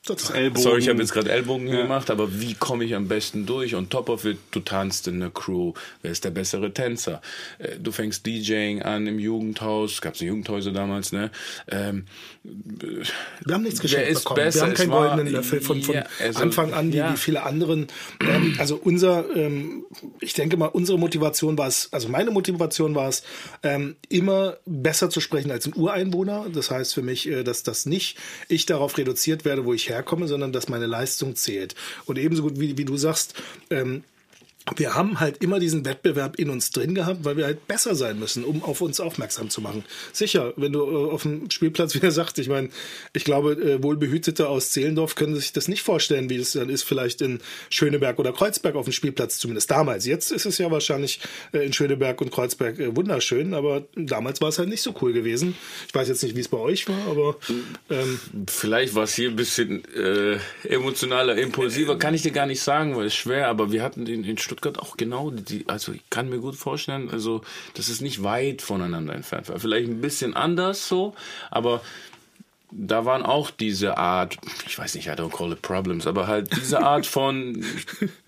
[0.09, 0.61] Ellbogen.
[0.61, 1.81] Sorry, ich habe jetzt gerade Ellbogen ja.
[1.83, 3.73] gemacht, aber wie komme ich am besten durch?
[3.73, 5.73] Und top of it, du tanzt in der Crew.
[6.01, 7.21] Wer ist der bessere Tänzer?
[7.57, 10.01] Äh, du fängst DJing an im Jugendhaus.
[10.01, 11.31] Gab es Jugendhäuser damals, ne?
[11.69, 12.05] Ähm,
[12.43, 14.53] wir haben nichts geschenkt bekommen.
[14.53, 17.13] Wir haben keinen goldenen Löffel von, von ja, also, Anfang an, wie, ja.
[17.13, 17.87] wie viele anderen.
[18.19, 19.85] Ähm, also unser, ähm,
[20.19, 23.23] ich denke mal, unsere Motivation war es, also meine Motivation war es,
[23.63, 26.47] ähm, immer besser zu sprechen als ein Ureinwohner.
[26.53, 28.17] Das heißt für mich, äh, dass das nicht
[28.49, 31.75] ich darauf reduziert werde, wo ich herkomme, sondern dass meine Leistung zählt.
[32.05, 33.35] Und ebenso gut wie, wie du sagst,
[33.69, 34.03] ähm,
[34.77, 38.17] wir haben halt immer diesen Wettbewerb in uns drin gehabt, weil wir halt besser sein
[38.17, 39.83] müssen, um auf uns aufmerksam zu machen.
[40.13, 42.69] Sicher, wenn du äh, auf dem Spielplatz wieder sagst, ich meine,
[43.11, 46.83] ich glaube, äh, Wohlbehütete aus Zehlendorf können sich das nicht vorstellen, wie es dann ist,
[46.83, 50.05] vielleicht in Schöneberg oder Kreuzberg auf dem Spielplatz, zumindest damals.
[50.05, 51.19] Jetzt ist es ja wahrscheinlich
[51.51, 55.55] äh, in Schöneberg und Kreuzberg wunderschön, aber damals war es halt nicht so cool gewesen.
[55.87, 57.35] Ich weiß jetzt nicht, wie es bei euch war, aber
[57.89, 62.61] ähm, vielleicht war es hier ein bisschen äh, emotionaler, impulsiver, kann ich dir gar nicht
[62.61, 66.09] sagen, weil es schwer, aber wir hatten in, in Stuttgart auch genau die, also ich
[66.09, 67.41] kann mir gut vorstellen, also
[67.73, 69.59] das ist nicht weit voneinander entfernt war.
[69.59, 71.15] Vielleicht ein bisschen anders so,
[71.51, 71.81] aber
[72.71, 74.37] da waren auch diese Art,
[74.67, 77.63] ich weiß nicht, I don't call it problems, aber halt diese Art von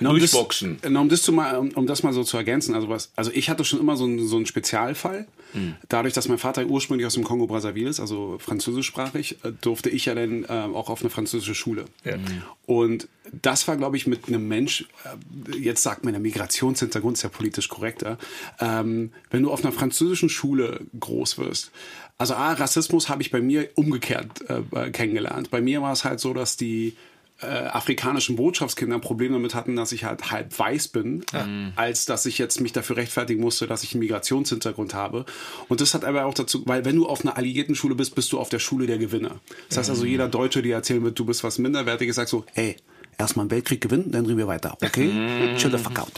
[0.00, 0.78] Na, um Durchboxen.
[0.80, 3.30] Das, um, das zu mal, um, um, das mal so zu ergänzen, also was, also
[3.32, 5.26] ich hatte schon immer so einen, so einen Spezialfall.
[5.52, 5.76] Mhm.
[5.88, 10.06] Dadurch, dass mein Vater ursprünglich aus dem Kongo Brazzaville ist, also französischsprachig, äh, durfte ich
[10.06, 11.84] ja dann äh, auch auf eine französische Schule.
[12.04, 12.16] Ja.
[12.16, 12.42] Mhm.
[12.66, 13.08] Und
[13.42, 17.28] das war, glaube ich, mit einem Mensch, äh, jetzt sagt man, der Migrationshintergrund ist ja
[17.28, 18.18] politisch korrekter,
[18.60, 21.70] ähm, wenn du auf einer französischen Schule groß wirst.
[22.16, 25.50] Also A, Rassismus habe ich bei mir umgekehrt äh, kennengelernt.
[25.50, 26.96] Bei mir war es halt so, dass die
[27.40, 31.46] äh, afrikanischen Botschaftskinder ein Problem damit hatten, dass ich halt halb weiß bin, ja.
[31.76, 35.24] als dass ich jetzt mich dafür rechtfertigen musste, dass ich einen Migrationshintergrund habe.
[35.68, 38.32] Und das hat aber auch dazu, weil wenn du auf einer alliierten Schule bist, bist
[38.32, 39.40] du auf der Schule der Gewinner.
[39.68, 42.76] Das heißt also, jeder Deutsche, der erzählen wird, du bist was Minderwertiges, sagt so, hey,
[43.18, 44.76] erstmal einen Weltkrieg gewinnen, dann reden wir weiter.
[44.82, 45.10] Okay?
[45.56, 46.12] Chill the fuck out.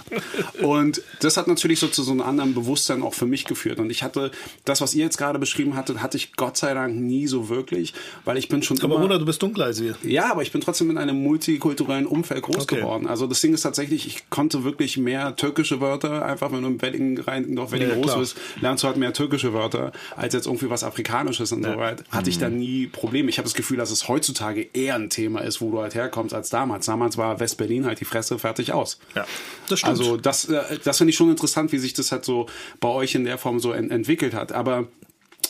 [0.62, 3.78] Und das hat natürlich so zu so einem anderen Bewusstsein auch für mich geführt.
[3.78, 4.30] Und ich hatte
[4.64, 7.94] das, was ihr jetzt gerade beschrieben hattet, hatte ich Gott sei Dank nie so wirklich,
[8.24, 9.04] weil ich bin schon aber immer...
[9.04, 9.96] Aber du bist dunkler als wir.
[10.02, 12.76] Ja, aber ich bin trotzdem in einem multikulturellen Umfeld groß okay.
[12.76, 13.06] geworden.
[13.06, 16.82] Also das Ding ist tatsächlich, ich konnte wirklich mehr türkische Wörter, einfach wenn du im
[16.82, 18.18] Wedding rein, noch Wedding ja, groß klar.
[18.18, 21.72] bist, lernst du halt mehr türkische Wörter, als jetzt irgendwie was Afrikanisches und ja.
[21.72, 22.04] so weiter.
[22.10, 22.58] Hatte ich da mhm.
[22.58, 23.28] nie Probleme.
[23.28, 26.34] Ich habe das Gefühl, dass es heutzutage eher ein Thema ist, wo du halt herkommst,
[26.34, 26.85] als damals.
[26.86, 28.98] Damals war West-Berlin Berlin halt die Fresse fertig aus.
[29.14, 29.26] Ja,
[29.68, 29.98] das stimmt.
[29.98, 32.46] Also das, äh, das finde ich schon interessant, wie sich das halt so
[32.80, 34.52] bei euch in der Form so ent entwickelt hat.
[34.52, 34.86] Aber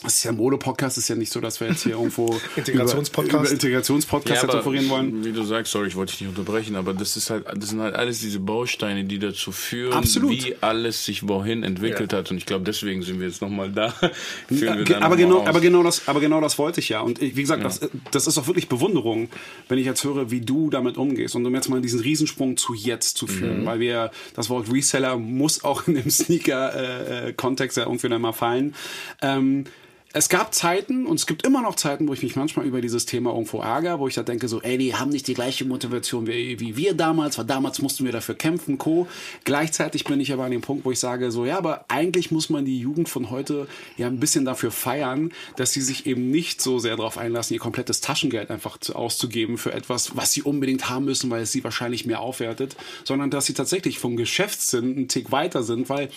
[0.03, 3.33] das ist ja ein Mode-Podcast, ist ja nicht so, dass wir jetzt hier irgendwo Integrationspodcast
[3.33, 5.25] über, über Integrationspodcast ja, referieren wollen.
[5.25, 7.81] Wie du sagst, sorry, ich wollte dich nicht unterbrechen, aber das ist halt, das sind
[7.81, 10.31] halt alles diese Bausteine, die dazu führen, Absolut.
[10.31, 12.19] wie alles sich wohin entwickelt ja.
[12.19, 12.31] hat.
[12.31, 13.93] Und ich glaube, deswegen sind wir jetzt nochmal da.
[14.49, 17.01] Ja, aber genau, aber genau das, aber genau das wollte ich ja.
[17.01, 17.81] Und ich, wie gesagt, das,
[18.11, 19.29] das ist auch wirklich Bewunderung,
[19.67, 21.35] wenn ich jetzt höre, wie du damit umgehst.
[21.35, 23.65] Und um jetzt mal diesen Riesensprung zu jetzt zu führen, mhm.
[23.65, 28.33] weil wir, das Wort Reseller muss auch in dem Sneaker-Kontext äh, ja irgendwie dann mal
[28.33, 28.73] fallen.
[29.21, 29.65] Ähm,
[30.13, 33.05] es gab Zeiten und es gibt immer noch Zeiten, wo ich mich manchmal über dieses
[33.05, 36.27] Thema irgendwo ärgere, wo ich da denke so, ey, die haben nicht die gleiche Motivation
[36.27, 39.07] wie, wie wir damals, weil damals mussten wir dafür kämpfen, Co.
[39.43, 42.49] Gleichzeitig bin ich aber an dem Punkt, wo ich sage so, ja, aber eigentlich muss
[42.49, 43.67] man die Jugend von heute
[43.97, 47.59] ja ein bisschen dafür feiern, dass sie sich eben nicht so sehr darauf einlassen, ihr
[47.59, 52.05] komplettes Taschengeld einfach auszugeben für etwas, was sie unbedingt haben müssen, weil es sie wahrscheinlich
[52.05, 56.09] mehr aufwertet, sondern dass sie tatsächlich vom Geschäftssinn einen Tick weiter sind, weil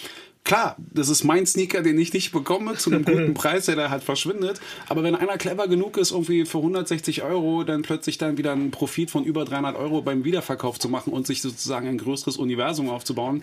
[0.44, 3.90] Klar, das ist mein Sneaker, den ich nicht bekomme, zu einem guten Preis, der da
[3.90, 4.61] halt verschwindet.
[4.88, 8.70] Aber wenn einer clever genug ist, irgendwie für 160 Euro dann plötzlich dann wieder einen
[8.70, 12.88] Profit von über 300 Euro beim Wiederverkauf zu machen und sich sozusagen ein größeres Universum
[12.88, 13.42] aufzubauen,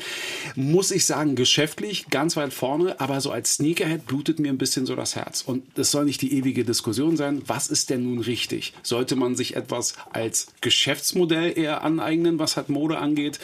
[0.55, 4.85] muss ich sagen, geschäftlich ganz weit vorne, aber so als Sneakerhead blutet mir ein bisschen
[4.85, 5.43] so das Herz.
[5.43, 8.73] Und es soll nicht die ewige Diskussion sein, was ist denn nun richtig?
[8.81, 13.39] Sollte man sich etwas als Geschäftsmodell eher aneignen, was halt Mode angeht?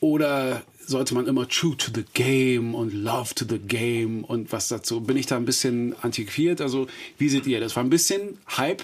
[0.00, 4.68] Oder sollte man immer true to the game und love to the game und was
[4.68, 5.00] dazu.
[5.00, 6.60] Bin ich da ein bisschen antiquiert?
[6.60, 7.76] Also, wie seht ihr das?
[7.76, 8.82] War ein bisschen Hype,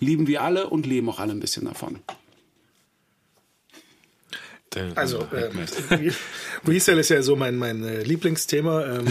[0.00, 2.00] lieben wir alle und leben auch alle ein bisschen davon.
[4.94, 5.50] Also, äh,
[6.66, 8.84] Resale ist ja so mein, mein äh, Lieblingsthema.
[8.84, 9.06] Ähm,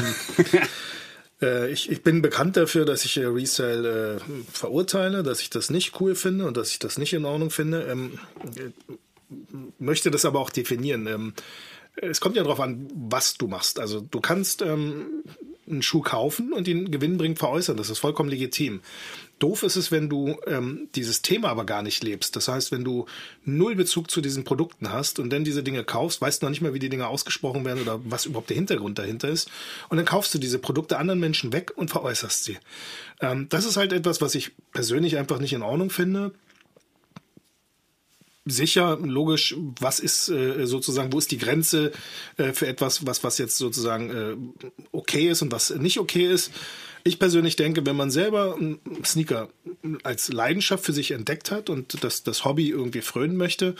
[1.41, 4.19] äh, ich, ich bin bekannt dafür, dass ich äh, Resale äh,
[4.51, 7.81] verurteile, dass ich das nicht cool finde und dass ich das nicht in Ordnung finde.
[7.83, 8.19] Ähm,
[8.57, 8.69] äh,
[9.79, 11.33] möchte das aber auch definieren.
[12.01, 13.79] Es kommt ja darauf an, was du machst.
[13.79, 15.23] Also du kannst ähm,
[15.67, 17.77] einen Schuh kaufen und ihn gewinnbringend veräußern.
[17.77, 18.81] Das ist vollkommen legitim.
[19.39, 22.35] Doof ist es, wenn du ähm, dieses Thema aber gar nicht lebst.
[22.35, 23.05] Das heißt, wenn du
[23.43, 26.61] null Bezug zu diesen Produkten hast und dann diese Dinge kaufst, weißt du noch nicht
[26.61, 29.49] mal, wie die Dinge ausgesprochen werden oder was überhaupt der Hintergrund dahinter ist.
[29.89, 32.57] Und dann kaufst du diese Produkte anderen Menschen weg und veräußerst sie.
[33.19, 36.31] Ähm, das ist halt etwas, was ich persönlich einfach nicht in Ordnung finde
[38.45, 41.91] sicher, logisch, was ist äh, sozusagen, wo ist die Grenze
[42.37, 44.35] äh, für etwas, was, was jetzt sozusagen äh,
[44.91, 46.51] okay ist und was nicht okay ist.
[47.07, 48.57] Ich persönlich denke, wenn man selber
[49.03, 49.49] Sneaker
[50.01, 53.75] als Leidenschaft für sich entdeckt hat und das, das Hobby irgendwie frönen möchte,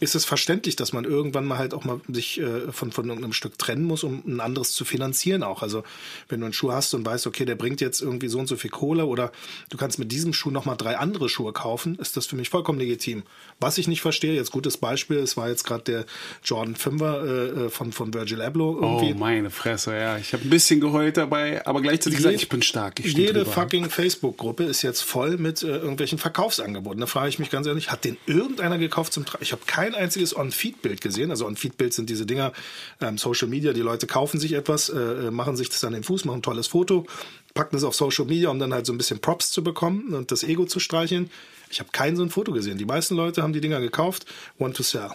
[0.00, 3.32] ist es verständlich, dass man irgendwann mal halt auch mal sich äh, von, von irgendeinem
[3.32, 5.62] Stück trennen muss, um ein anderes zu finanzieren auch.
[5.62, 5.84] Also
[6.28, 8.56] wenn du einen Schuh hast und weißt, okay, der bringt jetzt irgendwie so und so
[8.56, 9.32] viel Kohle oder
[9.70, 12.78] du kannst mit diesem Schuh nochmal drei andere Schuhe kaufen, ist das für mich vollkommen
[12.78, 13.22] legitim.
[13.58, 16.04] Was ich nicht verstehe, jetzt gutes Beispiel, es war jetzt gerade der
[16.44, 18.78] Jordan 5er äh, äh, von, von Virgil Abloh.
[18.78, 19.14] Irgendwie.
[19.14, 20.18] Oh, meine Fresse, ja.
[20.18, 23.00] Ich habe ein bisschen geheult dabei, aber gleichzeitig gesagt, ich bin stark.
[23.00, 27.00] Ich jede fucking Facebook-Gruppe ist jetzt voll mit äh, irgendwelchen Verkaufsangeboten.
[27.00, 29.94] Da frage ich mich ganz ehrlich, hat den irgendeiner gekauft zum Tra Ich habe kein
[29.94, 31.30] einziges On-Feed-Bild gesehen.
[31.30, 32.52] Also On-Feed-Bild sind diese Dinger,
[33.00, 36.02] ähm, Social Media, die Leute kaufen sich etwas, äh, äh machen sich das an den
[36.02, 37.06] Fuß, machen ein tolles Foto,
[37.52, 40.32] packen es auf Social Media, um dann halt so ein bisschen Props zu bekommen und
[40.32, 41.30] das Ego zu streicheln.
[41.70, 42.78] Ich habe kein so ein Foto gesehen.
[42.78, 44.24] Die meisten Leute haben die Dinger gekauft,
[44.58, 45.10] want to sell.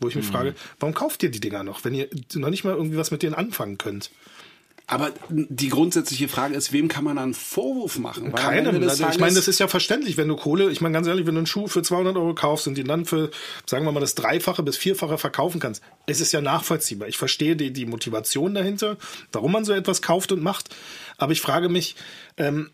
[0.00, 0.32] Wo ich mich mhm.
[0.32, 3.22] frage, warum kauft ihr die Dinger noch, wenn ihr noch nicht mal irgendwie was mit
[3.22, 4.10] denen anfangen könnt?
[4.90, 8.32] Aber die grundsätzliche Frage ist, wem kann man einen Vorwurf machen?
[8.32, 8.82] Weil Keinem.
[8.82, 11.34] Also ich meine, das ist ja verständlich, wenn du Kohle, ich meine ganz ehrlich, wenn
[11.36, 13.30] du einen Schuh für 200 Euro kaufst und ihn dann für,
[13.66, 17.06] sagen wir mal, das Dreifache bis Vierfache verkaufen kannst, es ist ja nachvollziehbar.
[17.06, 18.96] Ich verstehe die, die Motivation dahinter,
[19.30, 20.74] warum man so etwas kauft und macht.
[21.18, 21.94] Aber ich frage mich,
[22.36, 22.70] ähm,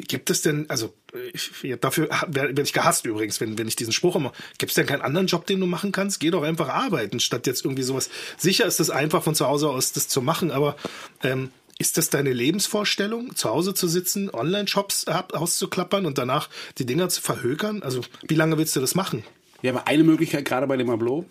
[0.00, 0.94] gibt es denn, also
[1.32, 4.86] ich, dafür werde ich gehasst übrigens, wenn, wenn ich diesen Spruch immer, gibt es denn
[4.86, 6.20] keinen anderen Job, den du machen kannst?
[6.20, 8.10] Geh doch einfach arbeiten, statt jetzt irgendwie sowas.
[8.36, 10.76] Sicher ist es einfach von zu Hause aus das zu machen, aber
[11.22, 17.08] ähm, ist das deine Lebensvorstellung, zu Hause zu sitzen, Online-Shops auszuklappern und danach die Dinger
[17.08, 17.82] zu verhökern?
[17.82, 19.24] Also wie lange willst du das machen?
[19.62, 21.24] Ja, aber eine Möglichkeit gerade bei dem Ablo,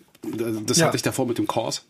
[0.66, 0.86] das ja.
[0.86, 1.84] hatte ich davor mit dem Kurs,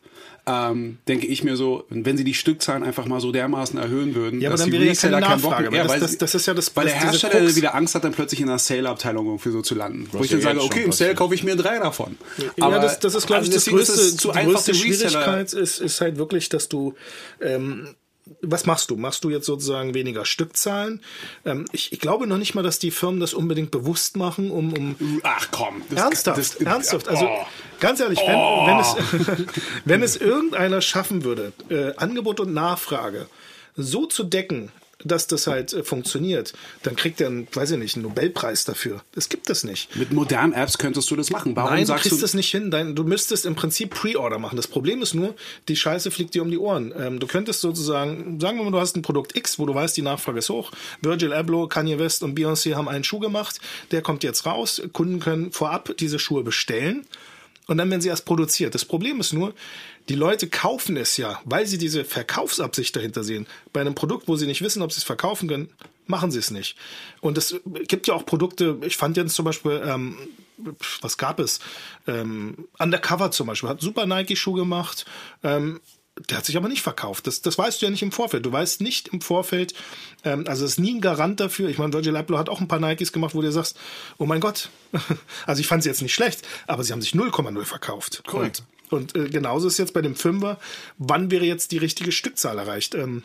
[0.47, 4.41] ähm, denke ich mir so, wenn sie die Stückzahlen einfach mal so dermaßen erhöhen würden,
[4.41, 6.87] ja, aber dann wäre ja keine Nachfrage, ja, das, das, das, ist ja das, weil
[6.87, 10.09] der Hersteller wieder Angst hat, dann plötzlich in der Sale-Abteilung irgendwie so zu landen.
[10.13, 12.17] Was wo ich dann sage, okay, im Sale kaufe ich mir drei davon.
[12.39, 16.01] Ja, aber das, das ist, glaube ich, das größte, zu die größte Schwierigkeit ist, ist
[16.01, 16.95] halt wirklich, dass du
[17.41, 17.95] ähm,
[18.43, 18.97] was machst du?
[18.97, 21.03] Machst du jetzt sozusagen weniger Stückzahlen?
[21.45, 24.73] Ähm, ich, ich, glaube noch nicht mal, dass die Firmen das unbedingt bewusst machen, um.
[24.73, 25.83] um Ach komm.
[25.91, 27.09] Das, ernsthaft, das, ernsthaft.
[27.09, 27.47] Also oh.
[27.81, 28.67] ganz ehrlich, wenn, oh.
[28.67, 29.47] wenn, es,
[29.85, 33.27] wenn es irgendeiner schaffen würde, äh, Angebot und Nachfrage
[33.77, 34.73] so zu decken,
[35.05, 39.03] dass das halt äh, funktioniert, dann kriegt er einen, weiß ich nicht, einen Nobelpreis dafür.
[39.13, 39.95] Das gibt es nicht.
[39.97, 41.55] Mit modernen Apps könntest du das machen.
[41.55, 42.71] Warum Nein, du kriegst du das nicht hin.
[42.71, 44.57] Dein, du müsstest im Prinzip Pre-Order machen.
[44.57, 45.35] Das Problem ist nur,
[45.69, 46.93] die Scheiße fliegt dir um die Ohren.
[46.97, 49.97] Ähm, du könntest sozusagen, sagen wir mal, du hast ein Produkt X, wo du weißt,
[49.97, 50.73] die Nachfrage ist hoch.
[51.01, 53.61] Virgil Abloh, Kanye West und Beyoncé haben einen Schuh gemacht.
[53.93, 54.83] Der kommt jetzt raus.
[54.93, 57.07] Kunden können vorab diese Schuhe bestellen.
[57.69, 58.75] Und dann werden sie erst produziert.
[58.75, 59.55] Das Problem ist nur,
[60.09, 63.47] die Leute kaufen es ja, weil sie diese Verkaufsabsicht dahinter sehen.
[63.75, 65.69] Bei einem Produkt, wo sie nicht wissen, ob sie es verkaufen können,
[66.07, 66.77] machen sie es nicht.
[67.21, 67.55] Und es
[67.87, 70.17] gibt ja auch Produkte, ich fand jetzt zum Beispiel, ähm,
[71.03, 71.61] was gab es?
[72.07, 75.05] Ähm, Undercover zum Beispiel, hat super Nike-Schuh gemacht.
[75.45, 75.81] Ähm,
[76.29, 77.27] der hat sich aber nicht verkauft.
[77.27, 78.45] Das, das weißt du ja nicht im Vorfeld.
[78.45, 79.75] Du weißt nicht im Vorfeld,
[80.25, 81.69] ähm, also es ist nie ein Garant dafür.
[81.69, 83.79] Ich meine, Virgil Abloh hat auch ein paar Nikes gemacht, wo du sagst,
[84.19, 84.71] oh mein Gott.
[85.47, 88.23] also ich fand sie jetzt nicht schlecht, aber sie haben sich 0,0 verkauft.
[88.27, 88.63] Korrekt.
[88.91, 90.59] Und äh, genauso ist jetzt bei dem Fünfer,
[90.97, 92.95] wann wäre jetzt die richtige Stückzahl erreicht?
[92.95, 93.23] Ähm,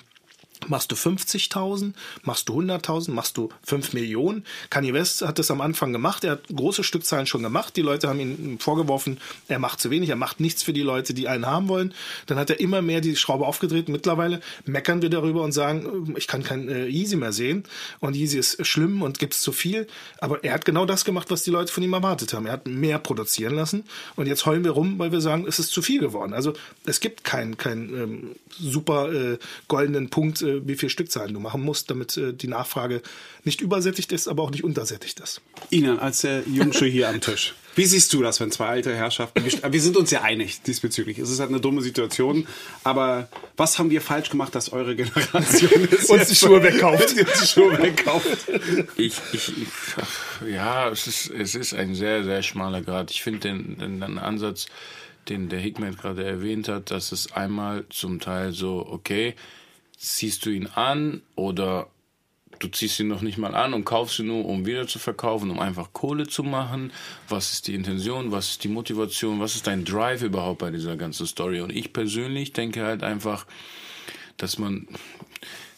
[0.67, 1.93] Machst du 50.000?
[2.23, 3.12] Machst du 100.000?
[3.12, 4.45] Machst du 5 Millionen?
[4.69, 6.23] Kanye West hat das am Anfang gemacht.
[6.23, 7.76] Er hat große Stückzahlen schon gemacht.
[7.76, 11.13] Die Leute haben ihm vorgeworfen, er macht zu wenig, er macht nichts für die Leute,
[11.13, 11.93] die einen haben wollen.
[12.28, 13.89] Dann hat er immer mehr die Schraube aufgedreht.
[13.89, 17.63] Mittlerweile meckern wir darüber und sagen, ich kann kein äh, Easy mehr sehen.
[17.99, 19.88] Und Easy ist schlimm und gibt es zu viel.
[20.19, 22.45] Aber er hat genau das gemacht, was die Leute von ihm erwartet haben.
[22.45, 23.84] Er hat mehr produzieren lassen.
[24.15, 26.34] Und jetzt heulen wir rum, weil wir sagen, es ist zu viel geworden.
[26.34, 26.54] Also
[26.86, 31.62] es gibt keinen kein, ähm, super äh, goldenen Punkt, äh, wie viel Stückzahlen du machen
[31.62, 33.02] musst, damit äh, die Nachfrage
[33.44, 35.42] nicht übersättigt ist, aber auch nicht untersättigt ist.
[35.70, 37.54] Ihnen als der Jungsche hier am Tisch.
[37.76, 41.18] Wie siehst du das, wenn zwei alte Herrschaften, wir sind uns ja einig diesbezüglich.
[41.18, 42.48] Es ist halt eine dumme Situation,
[42.84, 47.16] aber was haben wir falsch gemacht, dass eure Generation uns die Schuhe wegkauft?
[47.18, 48.48] die Schuhe wegkauft.
[48.96, 49.52] Ich, ich,
[50.48, 53.10] ja, es ist, es ist ein sehr, sehr schmaler Grad.
[53.10, 54.68] Ich finde den, den, den Ansatz,
[55.30, 59.36] den der Hickman gerade erwähnt hat, dass es einmal zum Teil so, okay,
[60.04, 61.88] ziehst du ihn an oder
[62.60, 65.50] du ziehst ihn noch nicht mal an und kaufst ihn nur, um wieder zu verkaufen,
[65.50, 66.92] um einfach Kohle zu machen.
[67.30, 68.32] Was ist die Intention?
[68.32, 69.39] Was ist die Motivation?
[69.39, 71.62] Was ist dein Drive überhaupt bei dieser ganzen Story?
[71.62, 73.46] Und ich persönlich denke halt einfach,
[74.38, 74.88] dass man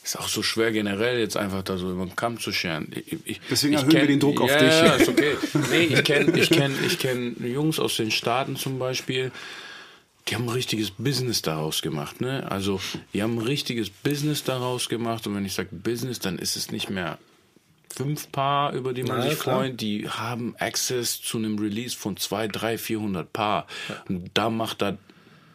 [0.03, 2.91] ist auch so schwer generell jetzt einfach da so über den Kamm zu scheren.
[2.93, 4.69] Ich, ich, Deswegen erhöhen kenn, wir den Druck ja, auf dich.
[4.69, 5.35] Ja, ist okay.
[5.71, 9.31] Nee, ich kenne ich kenn, ich kenn Jungs aus den Staaten zum Beispiel,
[10.27, 12.49] die haben ein richtiges Business daraus gemacht, ne?
[12.49, 12.79] Also,
[13.13, 16.71] die haben ein richtiges Business daraus gemacht und wenn ich sage Business, dann ist es
[16.71, 17.19] nicht mehr
[17.95, 19.59] fünf Paar, über die man Na, sich klar.
[19.59, 23.67] freut, die haben Access zu einem Release von zwei, drei, 400 Paar.
[23.87, 24.03] Ja.
[24.09, 24.95] Und da macht das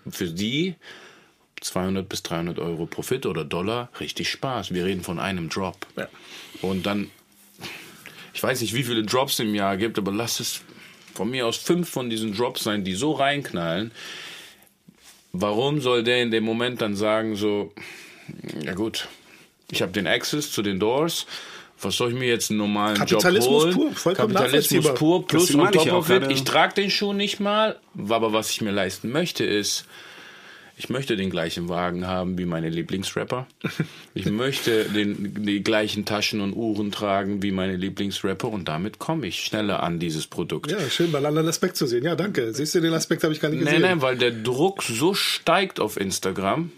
[0.08, 0.74] für die
[1.60, 4.72] 200 bis 300 Euro Profit oder Dollar richtig Spaß.
[4.72, 5.86] Wir reden von einem Drop.
[5.96, 6.08] Ja.
[6.62, 7.10] Und dann,
[8.32, 10.62] ich weiß nicht, wie viele Drops im Jahr gibt, aber lass es
[11.14, 13.90] von mir aus fünf von diesen Drops sein, die so reinknallen,
[15.32, 17.72] warum soll der in dem Moment dann sagen, so,
[18.62, 19.08] ja gut,
[19.70, 21.26] ich habe den Access zu den Doors,
[21.80, 23.94] was soll ich mir jetzt einen normalen Kapitalismus Job holen?
[23.94, 26.30] Pur, Kapitalismus pur, plus on top of it.
[26.30, 29.86] Ich trage den Schuh nicht mal, aber was ich mir leisten möchte ist,
[30.80, 33.46] ich möchte den gleichen Wagen haben wie meine Lieblingsrapper.
[34.14, 39.26] Ich möchte den, die gleichen Taschen und Uhren tragen wie meine Lieblingsrapper und damit komme
[39.26, 40.70] ich schneller an dieses Produkt.
[40.70, 42.02] Ja, schön, mal einen anderen Aspekt zu sehen.
[42.02, 42.54] Ja, danke.
[42.54, 43.82] Siehst du, den Aspekt habe ich gar nicht gesehen.
[43.82, 46.72] Nein, nein, weil der Druck so steigt auf Instagram.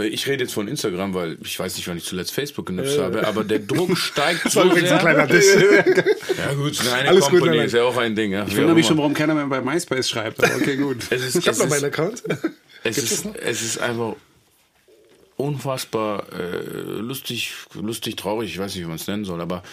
[0.00, 3.02] Ich rede jetzt von Instagram, weil ich weiß nicht, wann ich zuletzt Facebook genutzt äh.
[3.02, 4.92] habe, aber der Druck steigt so sehr.
[4.92, 5.54] Ein kleiner Diss.
[6.38, 8.30] ja gut, eine Alles Company gut, ist ja auch ein Ding.
[8.30, 8.46] Ja.
[8.46, 10.42] Ich wundere mich schon, warum keiner mehr bei MySpace schreibt.
[10.44, 10.98] Aber okay, gut.
[11.10, 12.22] Es ist, ich habe noch meinen Account.
[12.84, 14.14] Es ist, es ist einfach
[15.36, 16.60] unfassbar äh,
[17.00, 19.64] lustig, lustig, traurig, ich weiß nicht, wie man es nennen soll, aber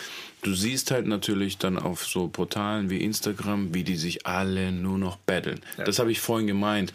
[0.42, 4.98] du siehst halt natürlich dann auf so Portalen wie Instagram, wie die sich alle nur
[4.98, 5.62] noch battlen.
[5.78, 5.84] Ja.
[5.84, 6.94] Das habe ich vorhin gemeint.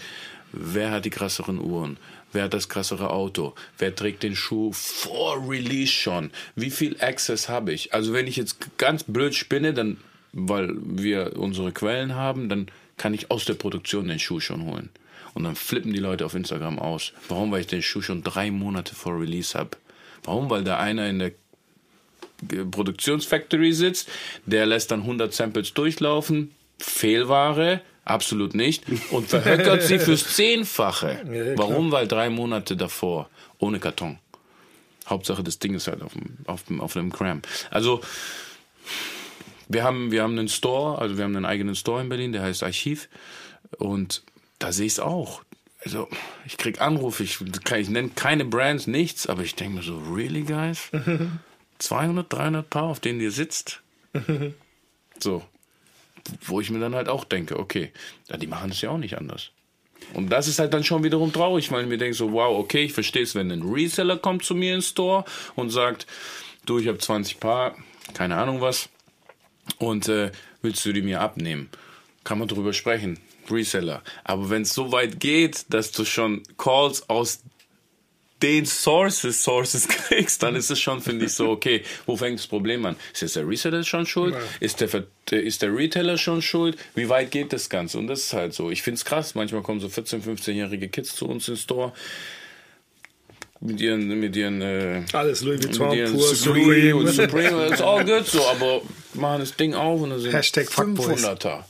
[0.52, 1.96] Wer hat die krasseren Uhren?
[2.32, 3.54] Wer hat das krassere Auto?
[3.78, 6.30] Wer trägt den Schuh vor Release schon?
[6.54, 7.92] Wie viel Access habe ich?
[7.92, 9.96] Also wenn ich jetzt ganz blöd spinne, dann,
[10.32, 12.66] weil wir unsere Quellen haben, dann
[12.96, 14.90] kann ich aus der Produktion den Schuh schon holen.
[15.34, 17.12] Und dann flippen die Leute auf Instagram aus.
[17.28, 17.50] Warum?
[17.50, 19.70] Weil ich den Schuh schon drei Monate vor Release habe.
[20.24, 20.50] Warum?
[20.50, 21.32] Weil da einer in der
[22.70, 24.08] Produktionsfactory sitzt,
[24.46, 31.54] der lässt dann 100 Samples durchlaufen, Fehlware, absolut nicht, und verhöckert sie fürs Zehnfache.
[31.56, 31.92] Warum?
[31.92, 34.18] Weil drei Monate davor, ohne Karton.
[35.06, 37.42] Hauptsache, das Ding ist halt auf dem, auf dem, auf dem Cram.
[37.70, 38.00] Also,
[39.68, 42.42] wir haben, wir haben einen Store, also wir haben einen eigenen Store in Berlin, der
[42.42, 43.08] heißt Archiv.
[43.78, 44.22] Und
[44.58, 45.42] da sehe ich es auch.
[45.84, 46.08] Also,
[46.46, 50.42] ich krieg Anrufe, ich, ich nenne keine Brands, nichts, aber ich denke mir so, really,
[50.42, 50.90] guys?
[51.78, 53.80] 200, 300 Paar, auf denen ihr sitzt?
[55.18, 55.44] so.
[56.42, 57.92] Wo ich mir dann halt auch denke, okay,
[58.28, 59.50] ja, die machen es ja auch nicht anders.
[60.14, 62.84] Und das ist halt dann schon wiederum traurig, weil ich mir denke so, wow, okay,
[62.84, 65.24] ich verstehe es, wenn ein Reseller kommt zu mir ins Store
[65.56, 66.06] und sagt,
[66.66, 67.76] du, ich habe 20 Paar,
[68.14, 68.88] keine Ahnung was,
[69.78, 71.70] und äh, willst du die mir abnehmen?
[72.24, 73.18] Kann man drüber sprechen.
[73.50, 74.02] Reseller.
[74.24, 77.40] Aber wenn es so weit geht, dass du schon Calls aus
[78.42, 82.46] den Sources, Sources kriegst, dann ist es schon, finde ich, so, okay, wo fängt das
[82.46, 82.96] Problem an?
[83.12, 84.34] Ist jetzt der Reseller schon schuld?
[84.60, 86.76] Ist, der, ist der Retailer schon schuld?
[86.94, 87.98] Wie weit geht das Ganze?
[87.98, 88.70] Und das ist halt so.
[88.70, 89.34] Ich finde es krass.
[89.34, 91.92] Manchmal kommen so 14-, 15-jährige Kids zu uns ins Store
[93.60, 98.02] mit ihren, mit ihren, äh, alles Louis Vuitton, ihren Pur, Supreme, und Supreme, it's all
[98.04, 98.80] good so, aber
[99.12, 101.64] machen das Ding auf und dann sind Hashtag 500er.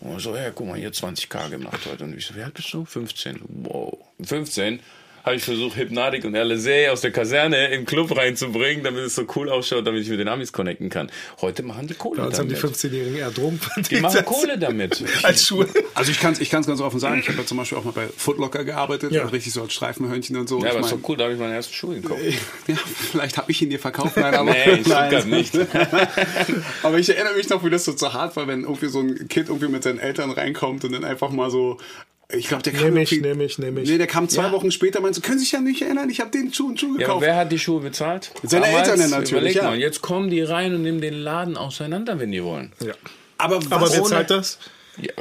[0.00, 2.04] Und so, ja, guck mal, hier 20k gemacht heute.
[2.04, 2.84] Und ich so, wie alt bist du?
[2.84, 3.40] 15.
[3.62, 3.98] Wow.
[4.22, 4.80] 15?
[5.24, 9.24] Habe ich versucht, Hypnatik und LSA aus der Kaserne im Club reinzubringen, damit es so
[9.36, 11.10] cool ausschaut, damit ich mit den Amis connecten kann.
[11.40, 12.38] Heute machen die Kohle damit.
[12.38, 15.02] haben die 15-Jährigen eher Drogen Die machen Kohle damit.
[15.22, 15.68] als Schule.
[15.94, 17.92] Also ich kann es ich ganz offen sagen, ich habe ja zum Beispiel auch mal
[17.92, 19.26] bei Footlocker gearbeitet, ja.
[19.26, 20.62] richtig so als Streifenhörnchen und so.
[20.62, 22.20] Ja, aber ist doch cool, da habe ich meine ersten Schuhe gekauft.
[22.66, 25.28] Ja, vielleicht habe ich ihn dir verkauft, nein, aber nee, ich nein.
[25.28, 25.54] nicht.
[26.82, 29.28] aber ich erinnere mich noch, wie das so zu hart war, wenn irgendwie so ein
[29.28, 31.78] Kind irgendwie mit seinen Eltern reinkommt und dann einfach mal so
[32.32, 33.88] ich glaube, der kam nehm ich, nehm ich, nehm ich.
[33.88, 34.52] Nee, der kam zwei ja.
[34.52, 36.96] Wochen später, meinst du, können sich ja nicht erinnern, ich habe den Schuh und Schuh
[36.96, 37.22] gekauft.
[37.22, 38.30] Ja, wer hat die Schuhe bezahlt?
[38.42, 39.64] Seine Damals, Eltern natürlich, ja.
[39.64, 42.72] Mal, jetzt kommen die rein und nehmen den Laden auseinander, wenn die wollen.
[42.80, 42.94] Ja.
[43.38, 44.58] Aber, was aber wer zahlt das?
[45.00, 45.12] Ja,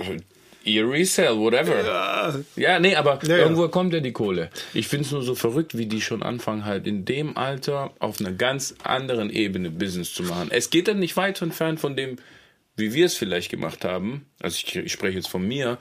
[0.64, 1.84] ihr Resell, whatever.
[1.84, 4.50] Ja, ja nee, aber ja, irgendwo kommt ja die Kohle.
[4.74, 8.20] Ich finde es nur so verrückt, wie die schon anfangen, halt in dem Alter auf
[8.20, 10.50] einer ganz anderen Ebene Business zu machen.
[10.52, 12.18] Es geht dann nicht weit entfernt von dem,
[12.76, 14.26] wie wir es vielleicht gemacht haben.
[14.40, 15.78] Also ich, ich spreche jetzt von mir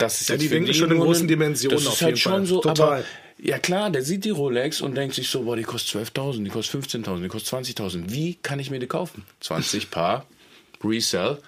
[0.00, 2.46] das ist ja, die denken schon in großen Dimensionen das ist halt schon Fall.
[2.46, 2.86] so, Total.
[2.86, 3.04] aber
[3.42, 6.50] ja klar, der sieht die Rolex und denkt sich so, boah, die kostet 12.000, die
[6.50, 8.04] kostet 15.000, die kostet 20.000.
[8.08, 9.24] Wie kann ich mir die kaufen?
[9.40, 10.26] 20 Paar,
[10.84, 11.38] Resell,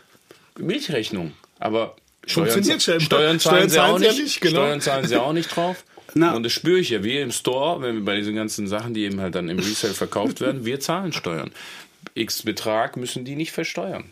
[0.58, 1.32] Milchrechnung.
[1.58, 4.60] Aber Steuern, Steuern, zahlen sie auch nicht, nicht genau.
[4.60, 5.84] Steuern zahlen sie auch nicht drauf.
[6.14, 6.34] Na.
[6.34, 9.04] Und das spüre ich ja, wir im Store, wenn wir bei diesen ganzen Sachen, die
[9.04, 11.50] eben halt dann im Resell verkauft werden, wir zahlen Steuern.
[12.14, 14.04] X Betrag müssen die nicht versteuern.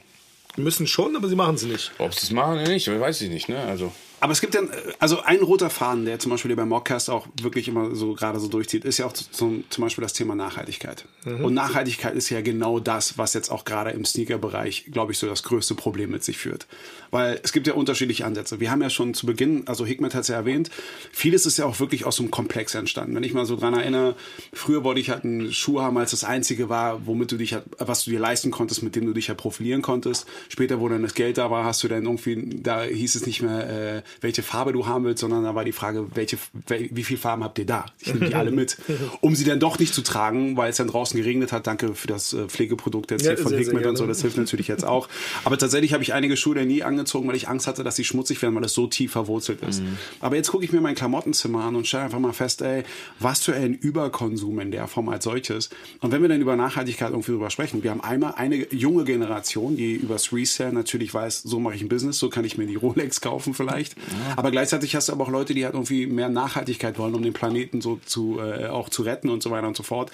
[0.56, 1.92] Müssen schon, aber sie machen es nicht.
[1.98, 3.48] Ob sie es machen oder nicht, weiß ich nicht.
[3.48, 3.58] Ne?
[3.58, 4.60] Also aber es gibt ja,
[4.98, 8.48] also ein roter Faden, der zum Beispiel bei Mockcast auch wirklich immer so gerade so
[8.48, 11.06] durchzieht, ist ja auch zum, zum Beispiel das Thema Nachhaltigkeit.
[11.24, 11.44] Mhm.
[11.44, 15.26] Und Nachhaltigkeit ist ja genau das, was jetzt auch gerade im Sneaker-Bereich, glaube ich, so
[15.26, 16.66] das größte Problem mit sich führt.
[17.10, 18.60] Weil es gibt ja unterschiedliche Ansätze.
[18.60, 20.70] Wir haben ja schon zu Beginn, also Hikmet hat es ja erwähnt,
[21.12, 23.14] vieles ist ja auch wirklich aus so einem Komplex entstanden.
[23.14, 24.16] Wenn ich mal so dran erinnere,
[24.52, 27.64] früher wollte ich halt einen Schuh haben, als das einzige war, womit du dich halt,
[27.78, 30.26] was du dir leisten konntest, mit dem du dich halt profilieren konntest.
[30.48, 33.40] Später, wo dann das Geld da war, hast du dann irgendwie, da hieß es nicht
[33.42, 37.18] mehr, äh, welche Farbe du haben willst, sondern da war die Frage, welche, wie viele
[37.18, 37.86] Farben habt ihr da?
[38.00, 38.78] Ich nehme die alle mit,
[39.20, 41.66] um sie dann doch nicht zu tragen, weil es dann draußen geregnet hat.
[41.66, 44.68] Danke für das äh, Pflegeprodukt jetzt ja, hier von Hickman und so, das hilft natürlich
[44.68, 45.08] jetzt auch.
[45.44, 48.40] Aber tatsächlich habe ich einige Schuhe nie angezogen, weil ich Angst hatte, dass sie schmutzig
[48.42, 49.82] werden, weil das so tief verwurzelt ist.
[49.82, 49.96] Mhm.
[50.20, 52.84] Aber jetzt gucke ich mir mein Klamottenzimmer an und stelle einfach mal fest, ey,
[53.18, 55.70] was für ein Überkonsum in der Form als solches.
[56.00, 59.76] Und wenn wir dann über Nachhaltigkeit irgendwie drüber sprechen, wir haben einmal eine junge Generation,
[59.76, 62.76] die übers Resale natürlich weiß, so mache ich ein Business, so kann ich mir die
[62.76, 63.96] Rolex kaufen vielleicht.
[64.36, 67.32] Aber gleichzeitig hast du aber auch Leute, die halt irgendwie mehr Nachhaltigkeit wollen, um den
[67.32, 70.10] Planeten so zu, äh, auch zu retten und so weiter und so fort.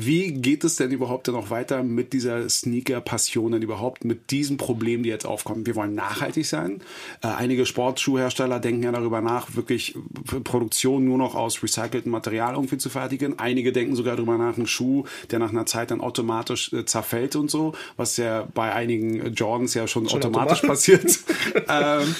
[0.00, 4.56] Wie geht es denn überhaupt dann noch weiter mit dieser Sneaker-Passion, denn überhaupt mit diesen
[4.56, 5.66] Problemen, die jetzt aufkommen?
[5.66, 6.80] Wir wollen nachhaltig sein.
[7.22, 9.96] Äh, einige Sportschuhhersteller denken ja darüber nach, wirklich
[10.44, 13.38] Produktion nur noch aus recyceltem Material irgendwie zu fertigen.
[13.38, 17.34] Einige denken sogar darüber nach, einen Schuh, der nach einer Zeit dann automatisch äh, zerfällt
[17.34, 21.18] und so, was ja bei einigen Jordans ja schon, schon automatisch, automatisch passiert.
[21.68, 22.14] ähm,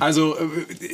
[0.00, 0.40] also äh,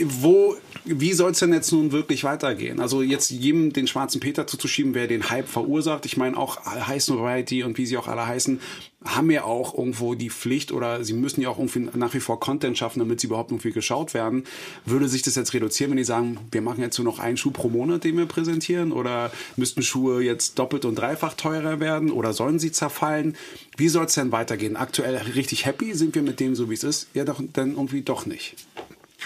[0.05, 2.81] wo, wie soll es denn jetzt nun wirklich weitergehen?
[2.81, 6.04] Also jetzt jedem den schwarzen Peter zuzuschieben, wer den Hype verursacht.
[6.05, 8.61] Ich meine auch High Variety und wie sie auch alle heißen,
[9.05, 12.41] haben ja auch irgendwo die Pflicht oder sie müssen ja auch irgendwie nach wie vor
[12.41, 14.45] Content schaffen, damit sie überhaupt irgendwie geschaut werden.
[14.87, 17.51] Würde sich das jetzt reduzieren, wenn die sagen, wir machen jetzt nur noch einen Schuh
[17.51, 18.93] pro Monat, den wir präsentieren?
[18.93, 22.11] Oder müssten Schuhe jetzt doppelt und dreifach teurer werden?
[22.11, 23.37] Oder sollen sie zerfallen?
[23.77, 24.77] Wie soll es denn weitergehen?
[24.77, 27.09] Aktuell richtig happy sind wir mit dem, so wie es ist?
[27.13, 28.57] Ja, doch, dann irgendwie doch nicht.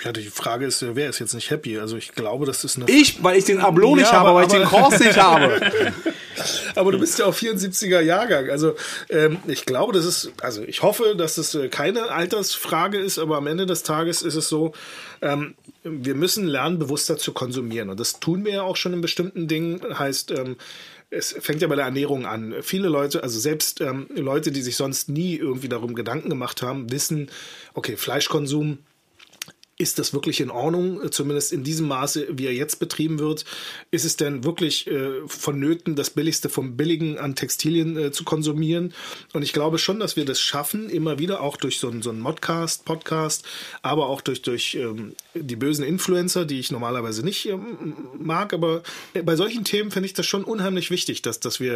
[0.04, 1.78] Ja, die Frage ist, wer ist jetzt nicht happy?
[1.78, 2.88] Also ich glaube, das ist eine.
[2.88, 5.60] Ich, weil ich den Ablo nicht ja, habe, weil ich den Kors nicht habe.
[6.74, 8.48] aber du bist ja auch 74er Jahrgang.
[8.50, 8.74] Also
[9.10, 13.36] ähm, ich glaube, das ist, also ich hoffe, dass das äh, keine Altersfrage ist, aber
[13.36, 14.72] am Ende des Tages ist es so,
[15.20, 17.90] ähm, wir müssen lernen, bewusster zu konsumieren.
[17.90, 19.80] Und das tun wir ja auch schon in bestimmten Dingen.
[19.98, 20.56] Heißt, ähm,
[21.10, 22.54] es fängt ja bei der Ernährung an.
[22.62, 26.92] Viele Leute, also selbst ähm, Leute, die sich sonst nie irgendwie darum Gedanken gemacht haben,
[26.92, 27.30] wissen,
[27.74, 28.78] okay, Fleischkonsum
[29.78, 33.44] ist das wirklich in Ordnung, zumindest in diesem Maße, wie er jetzt betrieben wird?
[33.92, 38.92] Ist es denn wirklich äh, vonnöten, das Billigste vom Billigen an Textilien äh, zu konsumieren?
[39.32, 42.18] Und ich glaube schon, dass wir das schaffen, immer wieder auch durch so, so einen
[42.18, 43.46] Modcast, Podcast,
[43.80, 48.52] aber auch durch, durch ähm, die bösen Influencer, die ich normalerweise nicht ähm, mag.
[48.52, 48.82] Aber
[49.14, 51.74] äh, bei solchen Themen finde ich das schon unheimlich wichtig, dass, dass wir.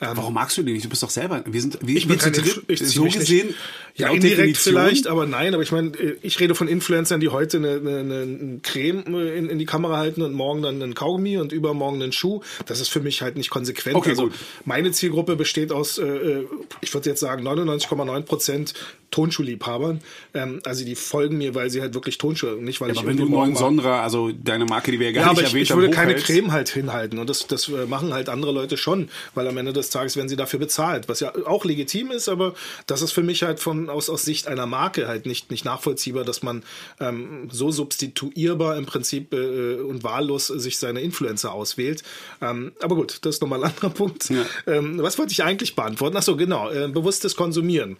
[0.00, 0.86] Ähm, Warum magst du die nicht?
[0.86, 1.44] Du bist doch selber.
[1.46, 3.46] Wir sind, wir, ich bin kein Inf ich so gesehen.
[3.46, 3.58] Nicht,
[3.94, 4.74] ja, indirekt Definition.
[4.74, 5.54] vielleicht, aber nein.
[5.54, 9.04] Aber ich meine, äh, ich rede von Influencern, die heute heute eine, eine, eine Creme
[9.06, 12.40] in, in die Kamera halten und morgen dann einen Kaugummi und übermorgen einen Schuh.
[12.66, 13.96] Das ist für mich halt nicht konsequent.
[13.96, 14.34] Okay, also gut.
[14.64, 16.46] meine Zielgruppe besteht aus, äh, äh
[16.80, 18.74] ich würde jetzt sagen, 99,9 Prozent
[19.14, 20.00] Tonschuhliebhabern.
[20.34, 22.98] Ähm, also die folgen mir, weil sie halt wirklich Tonschuhe, nicht weil ja, ich.
[22.98, 25.48] Aber wenn du neuen Sonra, also deine Marke, die wir ja gar ja, nicht aber
[25.48, 28.50] erwähnt ich, ich würde keine Creme halt hinhalten und das, das äh, machen halt andere
[28.50, 32.10] Leute schon, weil am Ende des Tages werden sie dafür bezahlt, was ja auch legitim
[32.10, 32.54] ist, aber
[32.88, 36.24] das ist für mich halt von aus, aus Sicht einer Marke halt nicht, nicht nachvollziehbar,
[36.24, 36.64] dass man
[36.98, 42.02] ähm, so substituierbar im Prinzip äh, und wahllos sich seine Influencer auswählt.
[42.40, 44.30] Ähm, aber gut, das ist nochmal ein anderer Punkt.
[44.30, 44.44] Ja.
[44.66, 46.16] Ähm, was wollte ich eigentlich beantworten?
[46.16, 47.96] Ach so, genau, äh, bewusstes Konsumieren.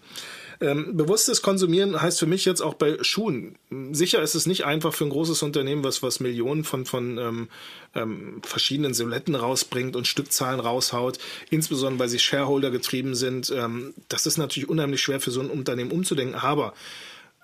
[0.61, 3.57] Ähm, bewusstes Konsumieren heißt für mich jetzt auch bei Schuhen.
[3.93, 7.49] Sicher ist es nicht einfach für ein großes Unternehmen, was, was Millionen von, von ähm,
[7.95, 11.19] ähm, verschiedenen Silhouetten rausbringt und Stückzahlen raushaut,
[11.51, 13.53] insbesondere weil sie Shareholder getrieben sind.
[13.55, 16.75] Ähm, das ist natürlich unheimlich schwer für so ein Unternehmen umzudenken, aber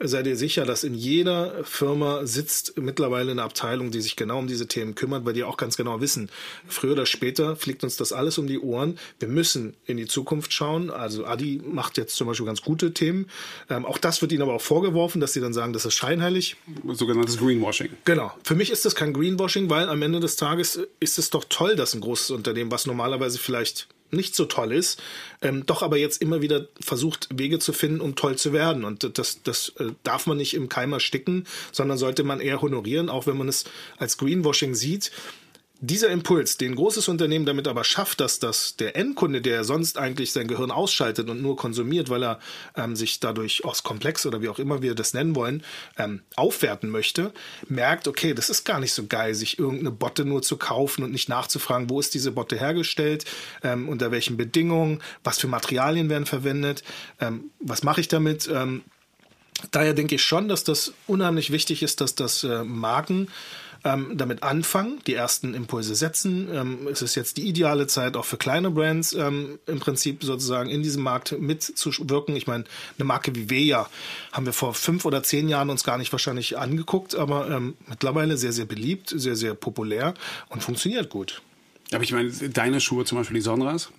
[0.03, 4.47] sei dir sicher, dass in jeder Firma sitzt mittlerweile eine Abteilung, die sich genau um
[4.47, 6.31] diese Themen kümmert, weil die auch ganz genau wissen,
[6.67, 8.99] früher oder später fliegt uns das alles um die Ohren.
[9.19, 10.91] Wir müssen in die Zukunft schauen.
[10.91, 13.27] Also Adi macht jetzt zum Beispiel ganz gute Themen.
[13.69, 16.57] Ähm, auch das wird ihnen aber auch vorgeworfen, dass sie dann sagen, das ist scheinheilig.
[16.89, 17.91] Sogenanntes Greenwashing.
[18.05, 18.33] Genau.
[18.43, 21.77] Für mich ist das kein Greenwashing, weil am Ende des Tages ist es doch toll,
[21.77, 25.01] dass ein großes Unternehmen, was normalerweise vielleicht nicht so toll ist,
[25.43, 28.85] ähm, doch aber jetzt immer wieder versucht, Wege zu finden, um toll zu werden.
[28.85, 33.09] Und das, das äh, darf man nicht im Keimer sticken, sondern sollte man eher honorieren,
[33.09, 33.65] auch wenn man es
[33.99, 35.11] als Greenwashing sieht
[35.83, 40.33] dieser Impuls, den großes Unternehmen damit aber schafft, dass das der Endkunde, der sonst eigentlich
[40.33, 42.39] sein Gehirn ausschaltet und nur konsumiert, weil er
[42.77, 45.63] ähm, sich dadurch aus Komplex oder wie auch immer wir das nennen wollen,
[45.97, 47.33] ähm, aufwerten möchte,
[47.69, 51.13] merkt, okay, das ist gar nicht so geil, sich irgendeine Botte nur zu kaufen und
[51.13, 53.25] nicht nachzufragen, wo ist diese Botte hergestellt,
[53.63, 56.85] ähm, unter welchen Bedingungen, was für Materialien werden verwendet,
[57.21, 58.51] ähm, was mache ich damit.
[58.53, 58.83] Ähm,
[59.71, 63.29] daher denke ich schon, dass das unheimlich wichtig ist, dass das äh, Marken
[63.85, 66.49] ähm, damit anfangen, die ersten Impulse setzen.
[66.53, 70.71] Ähm, es ist jetzt die ideale Zeit auch für kleine Brands ähm, im Prinzip sozusagen
[70.71, 72.37] in diesem Markt mitzuwirken.
[72.37, 72.65] Ich meine,
[72.99, 73.89] eine Marke wie Veja
[74.33, 78.37] haben wir vor fünf oder zehn Jahren uns gar nicht wahrscheinlich angeguckt, aber ähm, mittlerweile
[78.37, 80.15] sehr, sehr beliebt, sehr, sehr populär
[80.49, 81.43] und funktioniert gut.
[81.93, 83.91] Aber ich meine, deine Schuhe zum Beispiel, die Sonras,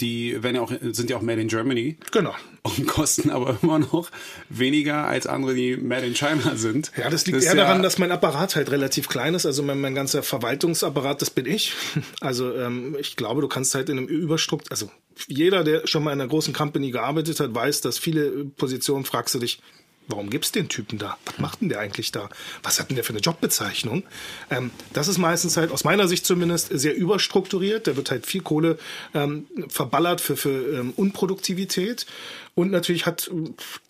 [0.00, 1.96] die werden ja auch, sind ja auch made in Germany.
[2.12, 2.34] Genau.
[2.62, 4.10] Und kosten aber immer noch
[4.48, 6.92] weniger als andere, die made in China sind.
[6.96, 9.46] Ja, das liegt das eher ja daran, dass mein Apparat halt relativ klein ist.
[9.46, 11.74] Also mein, mein ganzer Verwaltungsapparat, das bin ich.
[12.20, 14.90] Also ähm, ich glaube, du kannst halt in einem Überstrukt, also
[15.28, 19.34] jeder, der schon mal in einer großen Company gearbeitet hat, weiß, dass viele Positionen fragst
[19.34, 19.60] du dich,
[20.08, 21.16] warum gibt's den Typen da?
[21.26, 22.28] Was macht denn der eigentlich da?
[22.62, 24.02] Was hat denn der für eine Jobbezeichnung?
[24.50, 27.86] Ähm, das ist meistens halt, aus meiner Sicht zumindest, sehr überstrukturiert.
[27.86, 28.78] Da wird halt viel Kohle
[29.14, 32.06] ähm, verballert für, für ähm, Unproduktivität.
[32.54, 33.30] Und natürlich hat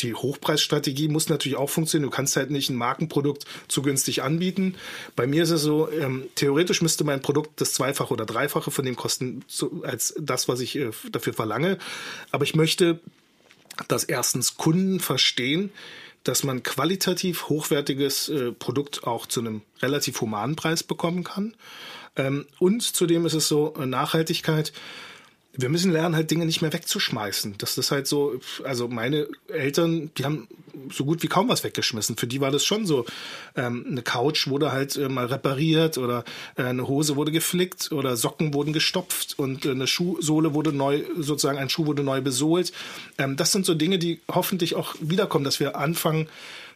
[0.01, 2.11] die Hochpreisstrategie muss natürlich auch funktionieren.
[2.11, 4.75] Du kannst halt nicht ein Markenprodukt zu günstig anbieten.
[5.17, 8.85] Bei mir ist es so, ähm, theoretisch müsste mein Produkt das Zweifache oder Dreifache von
[8.85, 11.79] dem kosten, zu, als das, was ich äh, dafür verlange.
[12.31, 13.01] Aber ich möchte,
[13.87, 15.71] dass erstens Kunden verstehen,
[16.29, 21.55] dass man qualitativ hochwertiges äh, Produkt auch zu einem relativ humanen Preis bekommen kann.
[22.17, 24.75] Ähm, und zudem ist es so, äh, Nachhaltigkeit
[25.53, 27.57] wir müssen lernen, halt Dinge nicht mehr wegzuschmeißen.
[27.59, 30.47] Das ist halt so, also meine Eltern, die haben
[30.93, 32.17] so gut wie kaum was weggeschmissen.
[32.17, 33.07] Für die war das schon so.
[33.57, 36.25] Ähm, eine Couch wurde halt äh, mal repariert oder
[36.57, 41.03] äh, eine Hose wurde geflickt oder Socken wurden gestopft und äh, eine Schuhsohle wurde neu,
[41.17, 42.73] sozusagen ein Schuh wurde neu besohlt.
[43.17, 46.29] Ähm, das sind so Dinge, die hoffentlich auch wiederkommen, dass wir anfangen,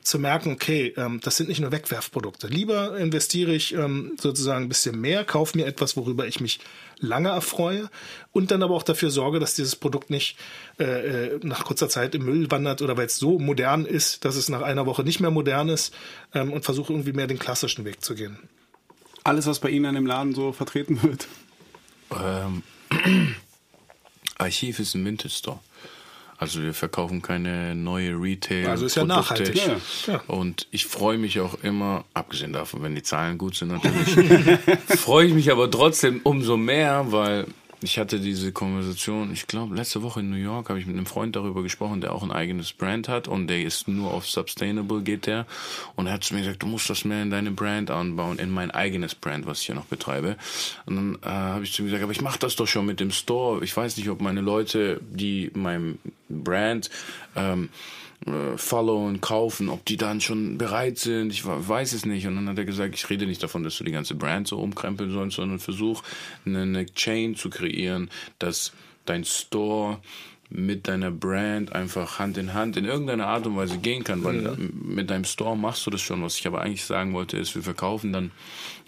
[0.03, 2.47] zu merken, okay, ähm, das sind nicht nur Wegwerfprodukte.
[2.49, 6.61] Lieber investiere ich ähm, sozusagen ein bisschen mehr, kaufe mir etwas, worüber ich mich
[6.99, 7.91] lange erfreue
[8.33, 10.37] und dann aber auch dafür sorge, dass dieses Produkt nicht
[10.79, 10.85] äh,
[11.35, 14.49] äh nach kurzer Zeit im Müll wandert oder weil es so modern ist, dass es
[14.49, 15.95] nach einer Woche nicht mehr modern ist
[16.35, 18.39] ähm, und versuche irgendwie mehr den klassischen Weg zu gehen.
[19.25, 21.29] Alles, was bei Ihnen an dem Laden so vertreten wird?
[22.11, 22.63] Ähm,
[24.39, 25.61] Archiv ist ein Vintage Store.
[26.43, 28.67] Also wir verkaufen keine neue Retail.
[28.67, 29.55] Also ist ja nachhaltig.
[29.55, 29.77] Ja,
[30.13, 30.21] ja.
[30.27, 34.59] Und ich freue mich auch immer, abgesehen davon, wenn die Zahlen gut sind natürlich,
[34.99, 37.47] freue ich mich aber trotzdem umso mehr, weil
[37.83, 41.07] ich hatte diese Konversation, ich glaube, letzte Woche in New York habe ich mit einem
[41.07, 45.03] Freund darüber gesprochen, der auch ein eigenes Brand hat und der ist nur auf Sustainable
[45.03, 45.47] geht der.
[45.97, 48.51] Und er hat zu mir gesagt, du musst das mehr in deine Brand anbauen, in
[48.51, 50.37] mein eigenes Brand, was ich hier noch betreibe.
[50.87, 53.01] Und dann äh, habe ich zu ihm gesagt, aber ich mache das doch schon mit
[53.01, 53.63] dem Store.
[53.65, 56.91] Ich weiß nicht, ob meine Leute, die meinem Brand
[57.37, 57.69] ähm,
[58.27, 62.27] äh, followen, kaufen, ob die dann schon bereit sind, ich weiß es nicht.
[62.27, 64.59] Und dann hat er gesagt, ich rede nicht davon, dass du die ganze Brand so
[64.59, 66.03] umkrempeln sollst, sondern versuch
[66.45, 68.73] eine Chain zu kreieren, dass
[69.05, 69.99] dein Store
[70.55, 74.45] mit deiner Brand einfach Hand in Hand in irgendeiner Art und Weise gehen kann, weil
[74.45, 74.55] ja.
[74.57, 76.23] mit deinem Store machst du das schon.
[76.23, 78.31] Was ich aber eigentlich sagen wollte, ist, wir verkaufen dann,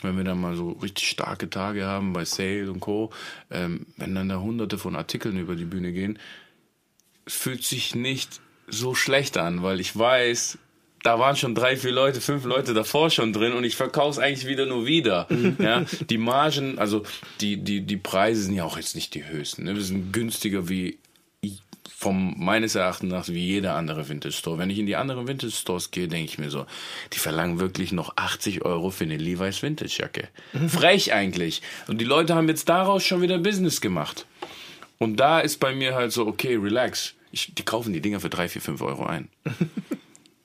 [0.02, 3.10] wenn wir dann mal so richtig starke Tage haben bei Sale und Co.,
[3.50, 6.18] ähm, wenn dann da hunderte von Artikeln über die Bühne gehen,
[7.26, 8.40] fühlt sich nicht
[8.78, 10.58] so schlecht an, weil ich weiß,
[11.02, 14.18] da waren schon drei, vier Leute, fünf Leute davor schon drin und ich verkaufe es
[14.18, 15.26] eigentlich wieder nur wieder.
[15.28, 15.56] Mhm.
[15.60, 17.02] ja, die Margen, also
[17.40, 19.64] die, die, die Preise sind ja auch jetzt nicht die höchsten.
[19.64, 19.74] Ne?
[19.74, 20.98] Wir sind günstiger wie
[22.04, 24.58] vom meines Erachtens nach wie jeder andere Vintage Store.
[24.58, 26.66] Wenn ich in die anderen Vintage Stores gehe, denke ich mir so,
[27.14, 30.28] die verlangen wirklich noch 80 Euro für eine Levi's Vintage Jacke.
[30.52, 30.68] Mhm.
[30.68, 31.62] Frech eigentlich.
[31.86, 34.26] Und die Leute haben jetzt daraus schon wieder Business gemacht.
[34.98, 38.30] Und da ist bei mir halt so, okay, relax ich, die kaufen die Dinger für
[38.30, 39.28] drei, vier, fünf Euro ein.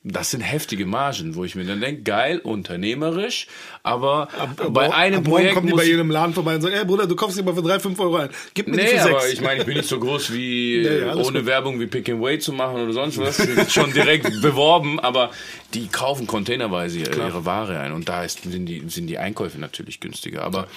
[0.02, 3.48] Das sind heftige Margen, wo ich mir dann denke, geil, unternehmerisch,
[3.84, 6.86] aber ab, bei einem ab Projekt kommen die bei jedem Laden vorbei und sagen, ey
[6.86, 8.30] Bruder, du kaufst die mal für drei, fünf Euro ein.
[8.54, 10.94] Gib mir nee, die für aber ich meine, ich bin nicht so groß wie, ja,
[10.94, 11.48] ja, ohne gut.
[11.48, 15.32] Werbung wie Pick and Wait zu machen oder sonst was, schon direkt beworben, aber
[15.74, 17.28] die kaufen containerweise Klar.
[17.28, 20.70] ihre Ware ein und da ist, sind, die, sind die Einkäufe natürlich günstiger, aber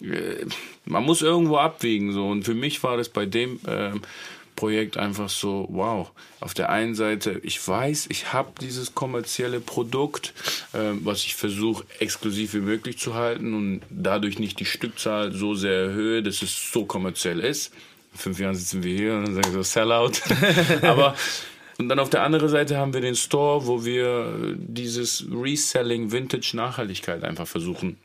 [0.00, 0.46] äh,
[0.84, 3.90] man muss irgendwo abwiegen so und für mich war das bei dem äh,
[4.58, 10.34] Projekt einfach so, wow, auf der einen Seite, ich weiß, ich habe dieses kommerzielle Produkt,
[10.72, 15.54] äh, was ich versuche exklusiv wie möglich zu halten und dadurch nicht die Stückzahl so
[15.54, 17.72] sehr erhöhe, dass es so kommerziell ist.
[18.14, 20.14] In fünf Jahren sitzen wir hier und dann sagen so Sellout.
[20.82, 21.14] Aber
[21.78, 26.50] und dann auf der anderen Seite haben wir den Store, wo wir dieses Reselling Vintage
[26.54, 27.96] Nachhaltigkeit einfach versuchen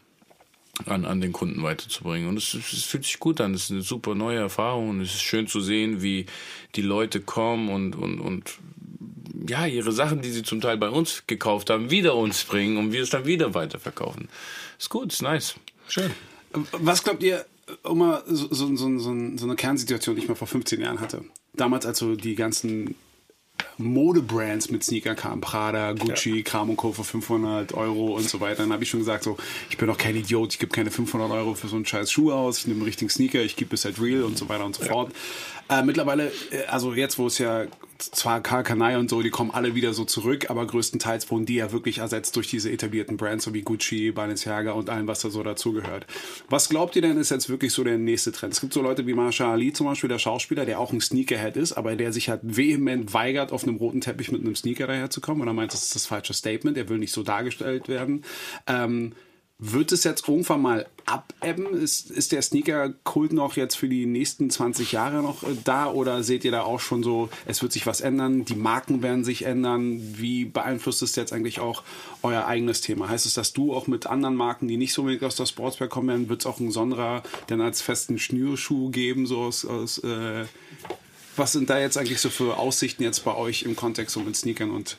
[0.85, 2.27] an, an den Kunden weiterzubringen.
[2.27, 3.53] Und es, es fühlt sich gut an.
[3.53, 6.25] Es ist eine super neue Erfahrung und es ist schön zu sehen, wie
[6.75, 8.57] die Leute kommen und, und, und
[9.47, 12.91] ja, ihre Sachen, die sie zum Teil bei uns gekauft haben, wieder uns bringen und
[12.91, 14.29] wir es dann wieder weiterverkaufen.
[14.79, 15.55] Ist gut, ist nice.
[15.87, 16.11] Schön.
[16.71, 17.45] Was glaubt ihr,
[17.83, 21.23] um mal so, so, so, so eine Kernsituation, die ich mal vor 15 Jahren hatte?
[21.53, 22.95] Damals, als so die ganzen
[23.77, 26.43] Modebrands mit Sneaker kamen, Prada, Gucci, ja.
[26.43, 26.91] Kram und Co.
[26.91, 28.63] für 500 Euro und so weiter.
[28.63, 29.37] Dann habe ich schon gesagt, so,
[29.69, 32.31] ich bin doch kein Idiot, ich gebe keine 500 Euro für so einen scheiß Schuh
[32.31, 34.75] aus, ich nehme einen richtigen Sneaker, ich gebe es halt real und so weiter und
[34.75, 34.89] so ja.
[34.89, 35.11] fort.
[35.69, 37.65] Äh, mittlerweile, äh, also jetzt, wo es ja
[38.11, 41.71] zwar Karl und so, die kommen alle wieder so zurück, aber größtenteils wurden die ja
[41.71, 45.43] wirklich ersetzt durch diese etablierten Brands, so wie Gucci, Balenciaga und allem, was da so
[45.43, 46.05] dazugehört.
[46.49, 48.53] Was glaubt ihr denn, ist jetzt wirklich so der nächste Trend?
[48.53, 51.57] Es gibt so Leute wie Marsha Ali zum Beispiel, der Schauspieler, der auch ein Sneakerhead
[51.57, 55.41] ist, aber der sich halt vehement weigert, auf einem roten Teppich mit einem Sneaker daherzukommen,
[55.41, 58.23] und er meint, das ist das falsche Statement, er will nicht so dargestellt werden.
[58.67, 59.13] Ähm,
[59.65, 61.73] Wird es jetzt irgendwann mal abebben?
[61.73, 66.21] Ist, ist der Sneaker-Kult noch jetzt für die nächsten 20 Jahre noch äh, da oder
[66.21, 69.45] seht ihr da auch schon so, es wird sich was ändern, die Marken werden sich
[69.45, 70.01] ändern?
[70.17, 71.83] Wie beeinflusst es jetzt eigentlich auch
[72.23, 73.07] euer eigenes Thema?
[73.07, 75.87] Heißt es, dass du auch mit anderen Marken, die nicht so unbedingt aus der Sportswear
[75.87, 79.27] kommen werden, wird es auch einen Sonderer denn als festen Schnürschuh geben?
[79.27, 80.43] So aus, aus äh,
[81.37, 84.35] was sind da jetzt eigentlich so für Aussichten jetzt bei euch im Kontext so mit
[84.35, 84.97] Sneakern und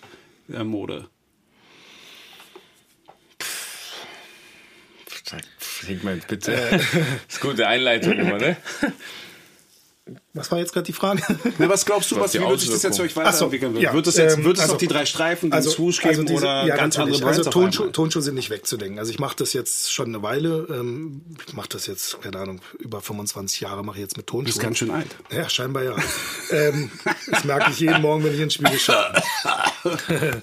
[0.50, 1.10] äh, Mode?
[5.84, 6.52] Segment, bitte.
[6.54, 6.70] Äh.
[6.78, 6.82] das
[7.28, 8.56] ist gute Einleitung immer, ne?
[10.34, 11.22] Was war jetzt gerade die Frage?
[11.58, 13.74] Na, was glaubst du, was, was wie wird sich das jetzt für euch weiterentwickeln?
[13.74, 15.70] So, ja, wird es jetzt, ähm, wird es also, noch die drei Streifen, den also,
[15.70, 18.98] Swoosh geben also diese, oder ja, ganz andere Brands Also Tonschuhe, Tonschuhe sind nicht wegzudenken.
[18.98, 20.66] Also ich mache das jetzt schon eine Weile.
[20.68, 24.46] Ähm, ich mache das jetzt, keine Ahnung, über 25 Jahre mache ich jetzt mit Tonschuhen.
[24.46, 25.06] Das ist ganz schön alt.
[25.30, 25.96] Ja, scheinbar ja.
[26.50, 26.90] ähm,
[27.30, 29.22] das merke ich jeden Morgen, wenn ich ins Spiegel schaue.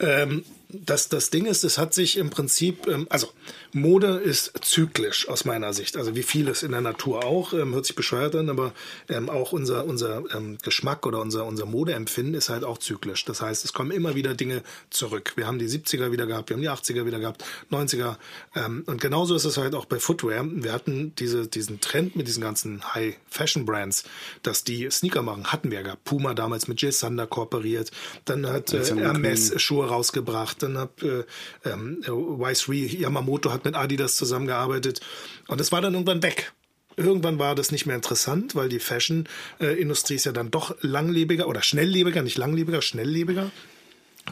[0.00, 3.28] ähm, das, das Ding ist, es hat sich im Prinzip, ähm, also
[3.74, 5.96] Mode ist zyklisch aus meiner Sicht.
[5.96, 8.72] Also wie vieles in der Natur auch, ähm, hört sich bescheuert an, aber
[9.08, 13.24] ähm, auch unser, unser ähm, Geschmack oder unser, unser Modeempfinden ist halt auch zyklisch.
[13.24, 15.32] Das heißt, es kommen immer wieder Dinge zurück.
[15.34, 18.16] Wir haben die 70er wieder gehabt, wir haben die 80er wieder gehabt, 90er.
[18.54, 20.44] Ähm, und genauso ist es halt auch bei Footwear.
[20.48, 24.04] Wir hatten diese, diesen Trend mit diesen ganzen High-Fashion-Brands,
[24.44, 26.04] dass die Sneaker machen, hatten wir gehabt.
[26.04, 27.90] Puma damals mit Jill Sander kooperiert,
[28.24, 31.24] dann hat äh, Hermes Schuhe rausgebracht, dann hat äh,
[31.64, 35.00] ähm, Y3 Yamamoto hat mit Adidas zusammengearbeitet
[35.48, 36.52] und es war dann irgendwann weg.
[36.96, 41.60] Irgendwann war das nicht mehr interessant, weil die Fashion-Industrie ist ja dann doch langlebiger oder
[41.60, 43.50] schnelllebiger, nicht langlebiger, schnelllebiger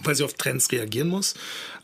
[0.04, 1.34] weil sie auf Trends reagieren muss.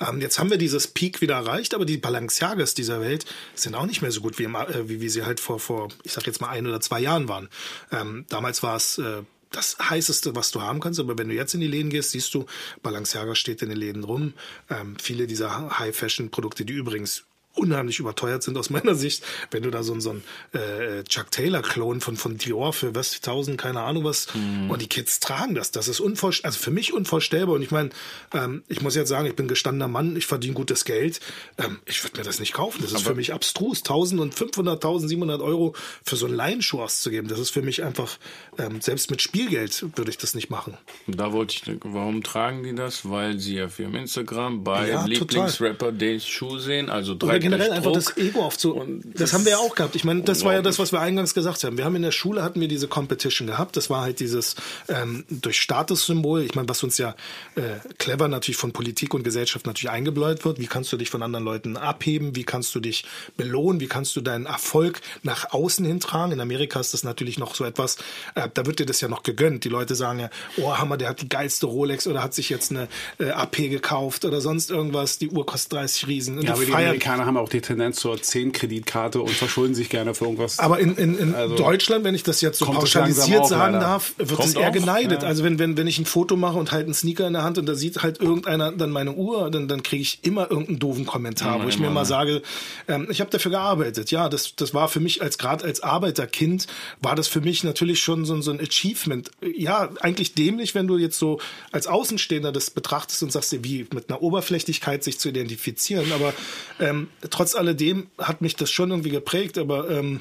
[0.00, 3.86] Ähm, jetzt haben wir dieses Peak wieder erreicht, aber die Balenciagas dieser Welt sind auch
[3.86, 6.40] nicht mehr so gut, wie, äh, wie, wie sie halt vor, vor, ich sag jetzt
[6.40, 7.48] mal ein oder zwei Jahren waren.
[7.92, 11.00] Ähm, damals war es äh, das heißeste, was du haben kannst.
[11.00, 12.46] Aber wenn du jetzt in die Läden gehst, siehst du,
[12.82, 14.34] Balenciaga steht in den Läden rum.
[14.70, 17.24] Ähm, viele dieser High-Fashion-Produkte, die übrigens
[17.58, 19.24] unheimlich überteuert sind aus meiner Sicht.
[19.50, 23.58] Wenn du da so, so ein äh, Chuck Taylor-Klon von, von Dior für was, 1000,
[23.58, 24.70] keine Ahnung was, mhm.
[24.70, 25.70] und die Kids tragen das.
[25.70, 27.56] Das ist unvorstellbar, also für mich unvorstellbar.
[27.56, 27.90] Und ich meine,
[28.32, 31.20] ähm, ich muss jetzt sagen, ich bin gestandener Mann, ich verdiene gutes Geld.
[31.58, 32.78] Ähm, ich würde mir das nicht kaufen.
[32.82, 33.78] Das ist Aber für mich abstrus.
[33.78, 38.18] 1000 und 500, 1700 Euro für so einen Laienschuh auszugeben, das ist für mich einfach,
[38.58, 40.76] ähm, selbst mit Spielgeld würde ich das nicht machen.
[41.06, 43.08] Da wollte ich, warum tragen die das?
[43.08, 47.92] Weil sie auf ihrem Instagram bei ja, Lieblingsrapper den Schuh sehen, also drei generell einfach
[47.92, 48.74] das Ego so.
[48.74, 49.96] Das, das haben wir ja auch gehabt.
[49.96, 51.76] Ich meine, das war ja das, was wir eingangs gesagt haben.
[51.76, 53.76] Wir haben in der Schule hatten wir diese Competition gehabt.
[53.76, 54.56] Das war halt dieses
[54.88, 56.42] ähm, durch Statussymbol.
[56.42, 57.14] Ich meine, was uns ja
[57.54, 57.60] äh,
[57.98, 60.58] clever natürlich von Politik und Gesellschaft natürlich eingebläut wird.
[60.58, 62.36] Wie kannst du dich von anderen Leuten abheben?
[62.36, 63.04] Wie kannst du dich
[63.36, 63.80] belohnen?
[63.80, 66.32] Wie kannst du deinen Erfolg nach außen hintragen?
[66.32, 67.96] In Amerika ist das natürlich noch so etwas.
[68.34, 69.64] Äh, da wird dir das ja noch gegönnt.
[69.64, 72.70] Die Leute sagen ja, oh Hammer, der hat die geilste Rolex oder hat sich jetzt
[72.70, 72.88] eine
[73.18, 75.18] äh, AP gekauft oder sonst irgendwas.
[75.18, 76.38] Die Uhr kostet 30 Riesen.
[76.38, 80.14] Und ja, aber die Amerikaner haben auch die Tendenz zur 10-Kreditkarte und verschulden sich gerne
[80.14, 80.58] für irgendwas.
[80.58, 83.86] Aber in, in, in also Deutschland, wenn ich das jetzt so pauschalisiert sagen leider.
[83.86, 85.22] darf, wird kommt es eher auch, geneidet.
[85.22, 85.28] Ja.
[85.28, 87.58] Also wenn, wenn, wenn ich ein Foto mache und halt einen Sneaker in der Hand
[87.58, 91.06] und da sieht halt irgendeiner dann meine Uhr, dann, dann kriege ich immer irgendeinen doofen
[91.06, 92.42] Kommentar, ja, wo ich mir mal sage,
[92.88, 94.10] ähm, ich habe dafür gearbeitet.
[94.10, 96.66] Ja, das, das war für mich als gerade als Arbeiterkind,
[97.00, 99.30] war das für mich natürlich schon so, so ein Achievement.
[99.42, 101.40] Ja, eigentlich dämlich, wenn du jetzt so
[101.72, 106.12] als Außenstehender das betrachtest und sagst, wie mit einer Oberflächlichkeit sich zu identifizieren.
[106.12, 106.32] Aber
[106.80, 110.20] ähm, trotz alledem hat mich das schon irgendwie geprägt, aber ähm,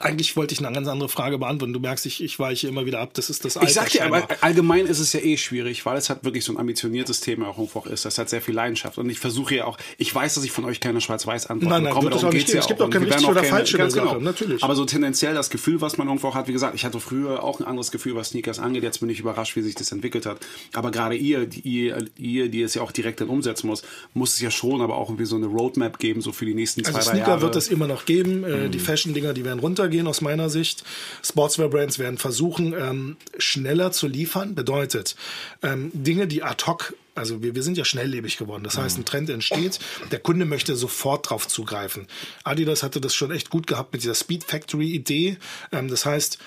[0.00, 1.72] eigentlich wollte ich eine ganz andere Frage beantworten.
[1.72, 3.10] Du merkst, ich, ich weiche immer wieder ab.
[3.14, 5.96] Das ist das Alter Ich sag dir, aber allgemein ist es ja eh schwierig, weil
[5.96, 8.04] es halt wirklich so ein ambitioniertes Thema auch einfach ist.
[8.04, 8.98] Das hat sehr viel Leidenschaft.
[8.98, 11.92] Und ich versuche ja auch, ich weiß, dass ich von euch keine Schwarz-Weiß-Antwort nein, nein,
[11.92, 12.10] bekomme.
[12.10, 14.18] Darum geht's ja es gibt auch keine richtige oder falsche ganz genau.
[14.20, 14.62] natürlich.
[14.62, 17.42] Aber so tendenziell das Gefühl, was man irgendwo auch hat, wie gesagt, ich hatte früher
[17.42, 18.82] auch ein anderes Gefühl, was Sneakers angeht.
[18.82, 20.38] Jetzt bin ich überrascht, wie sich das entwickelt hat.
[20.74, 23.82] Aber gerade ihr, die, ihr, ihr, die es ja auch direkt dann umsetzen muss,
[24.14, 26.80] muss es ja schon aber auch irgendwie so eine Roadmap geben, so für die nächsten
[26.80, 27.42] also zwei, also drei Sneaker Jahre.
[27.42, 28.40] wird es immer noch geben.
[28.40, 28.70] Mhm.
[28.70, 30.58] Die Fashion-Dinger, die werden runtergehen aus meiner Sicht.
[30.58, 30.84] Sicht.
[31.22, 34.54] Sportswear-Brands werden versuchen, ähm, schneller zu liefern.
[34.54, 35.16] Bedeutet,
[35.62, 38.62] ähm, Dinge, die ad hoc also wir, wir sind ja schnelllebig geworden.
[38.62, 39.80] Das heißt, ein Trend entsteht,
[40.12, 42.06] der Kunde möchte sofort drauf zugreifen.
[42.44, 45.36] Adidas hatte das schon echt gut gehabt mit dieser Speed Factory Idee.
[45.72, 46.38] Ähm, das heißt,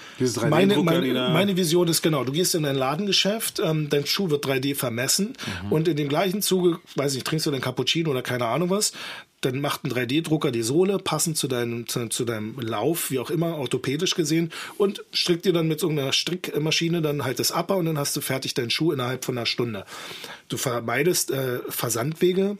[0.49, 4.45] meine, meine, meine, Vision ist genau, du gehst in ein Ladengeschäft, ähm, dein Schuh wird
[4.45, 5.33] 3D vermessen
[5.63, 5.71] mhm.
[5.73, 8.93] und in dem gleichen Zuge, weiß nicht, trinkst du den Cappuccino oder keine Ahnung was,
[9.41, 13.29] dann macht ein 3D-Drucker die Sohle passend zu deinem, zu, zu, deinem Lauf, wie auch
[13.29, 17.77] immer, orthopädisch gesehen, und strickt dir dann mit so einer Strickmaschine dann halt das Upper
[17.77, 19.85] und dann hast du fertig deinen Schuh innerhalb von einer Stunde.
[20.47, 22.57] Du vermeidest äh, Versandwege,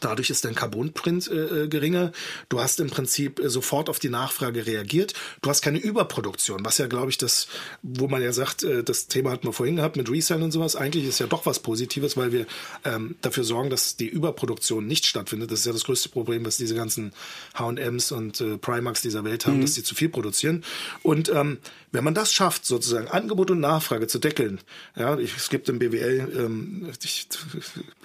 [0.00, 2.12] Dadurch ist dein Carbonprint äh, geringer.
[2.48, 5.14] Du hast im Prinzip äh, sofort auf die Nachfrage reagiert.
[5.42, 7.48] Du hast keine Überproduktion, was ja, glaube ich, das,
[7.82, 10.76] wo man ja sagt, äh, das Thema hatten wir vorhin gehabt mit Resell und sowas.
[10.76, 12.46] Eigentlich ist ja doch was Positives, weil wir
[12.84, 15.50] ähm, dafür sorgen, dass die Überproduktion nicht stattfindet.
[15.50, 17.12] Das ist ja das größte Problem, was diese ganzen
[17.54, 19.62] H&M's und äh, Primarks dieser Welt haben, mhm.
[19.62, 20.64] dass sie zu viel produzieren.
[21.02, 21.58] Und ähm,
[21.92, 24.60] wenn man das schafft, sozusagen Angebot und Nachfrage zu deckeln,
[24.96, 27.28] ja, ich, es gibt im BWL, ähm, ich,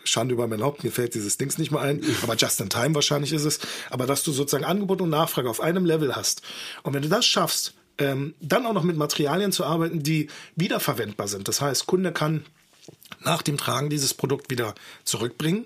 [0.03, 2.95] Schande über mein Haupt, mir fällt dieses Dings nicht mehr ein, aber just in time
[2.95, 6.41] wahrscheinlich ist es, aber dass du sozusagen Angebot und Nachfrage auf einem Level hast.
[6.83, 11.27] Und wenn du das schaffst, ähm, dann auch noch mit Materialien zu arbeiten, die wiederverwendbar
[11.27, 11.47] sind.
[11.47, 12.45] Das heißt, Kunde kann
[13.21, 15.65] nach dem Tragen dieses Produkt wieder zurückbringen.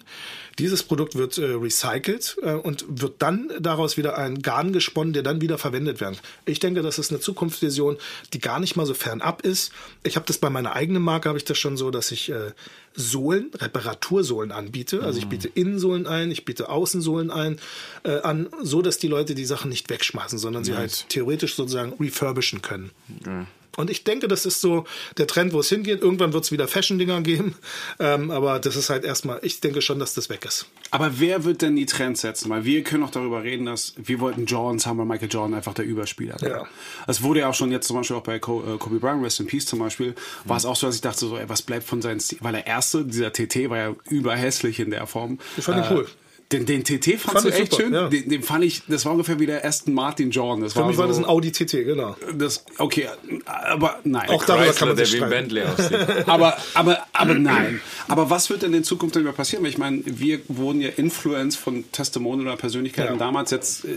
[0.59, 5.23] Dieses Produkt wird äh, recycelt äh, und wird dann daraus wieder ein Garn gesponnen, der
[5.23, 6.21] dann wieder verwendet wird.
[6.45, 7.97] Ich denke, das ist eine Zukunftsvision,
[8.34, 9.71] die gar nicht mal so fernab ist.
[10.03, 12.51] Ich habe das bei meiner eigenen Marke, habe ich das schon so, dass ich äh,
[12.96, 15.04] Sohlen, Reparatursohlen anbiete.
[15.04, 15.30] Also ich mhm.
[15.30, 17.60] biete Innensohlen ein, ich biete Außensohlen ein,
[18.04, 21.94] äh, an, so dass die Leute die Sachen nicht wegschmeißen, sondern sie halt theoretisch sozusagen
[22.00, 22.91] refurbischen können.
[23.26, 23.46] Ja.
[23.76, 24.86] Und ich denke, das ist so
[25.18, 26.02] der Trend, wo es hingeht.
[26.02, 27.56] Irgendwann wird es wieder Fashion-Dinger geben.
[28.00, 30.68] Ähm, aber das ist halt erstmal, ich denke schon, dass das weg ist.
[30.91, 32.50] Aber wer wird denn die Trends setzen?
[32.50, 35.74] Weil wir können auch darüber reden, dass wir wollten Jordans haben, weil Michael Jordan einfach
[35.74, 36.50] der Überspieler war.
[36.50, 36.68] Ja.
[37.08, 39.48] Es wurde ja auch schon jetzt zum Beispiel auch bei äh, Kobe Bryant, Rest in
[39.48, 40.14] Peace zum Beispiel,
[40.46, 42.38] war es auch so, dass ich dachte so, ey, was bleibt von seinem Stil?
[42.41, 45.39] Weil der erste, dieser TT war ja überhässlich in der Form.
[45.57, 46.07] Ich fand ihn äh, cool.
[46.54, 47.93] Den, den TT fandst fand du echt super, schön?
[47.93, 48.08] Ja.
[48.10, 50.62] Den, den, fand ich, das war ungefähr wie der Aston Martin Jordan.
[50.62, 52.16] Das Für war mich so, war das ein Audi TT, genau.
[52.38, 53.08] Das, okay,
[53.45, 54.30] aber nein.
[54.30, 55.64] Auch darüber kann man sich der Bentley
[56.28, 57.82] aber, aber, aber nein.
[58.08, 59.64] Aber was wird denn in Zukunft darüber passieren?
[59.64, 63.20] Weil ich meine, wir wurden ja Influenced von Testimonial oder Persönlichkeiten ja.
[63.20, 63.49] damals.
[63.49, 63.89] Jetzt äh,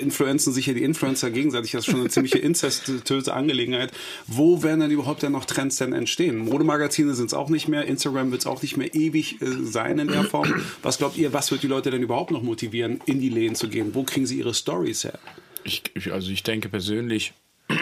[0.00, 1.72] influenzen sich ja die Influencer gegenseitig.
[1.72, 3.92] Das ist schon eine ziemliche inzestöse Angelegenheit.
[4.26, 6.38] Wo werden denn überhaupt denn noch Trends denn entstehen?
[6.38, 7.84] Modemagazine sind es auch nicht mehr.
[7.84, 10.52] Instagram wird es auch nicht mehr ewig äh, sein in der Form.
[10.82, 13.54] Was glaubt ihr, was wird die Leute denn denn überhaupt noch motivieren, in die Läden
[13.54, 13.94] zu gehen?
[13.94, 15.18] Wo kriegen sie ihre Stories her?
[15.64, 17.34] Ich, also ich denke persönlich,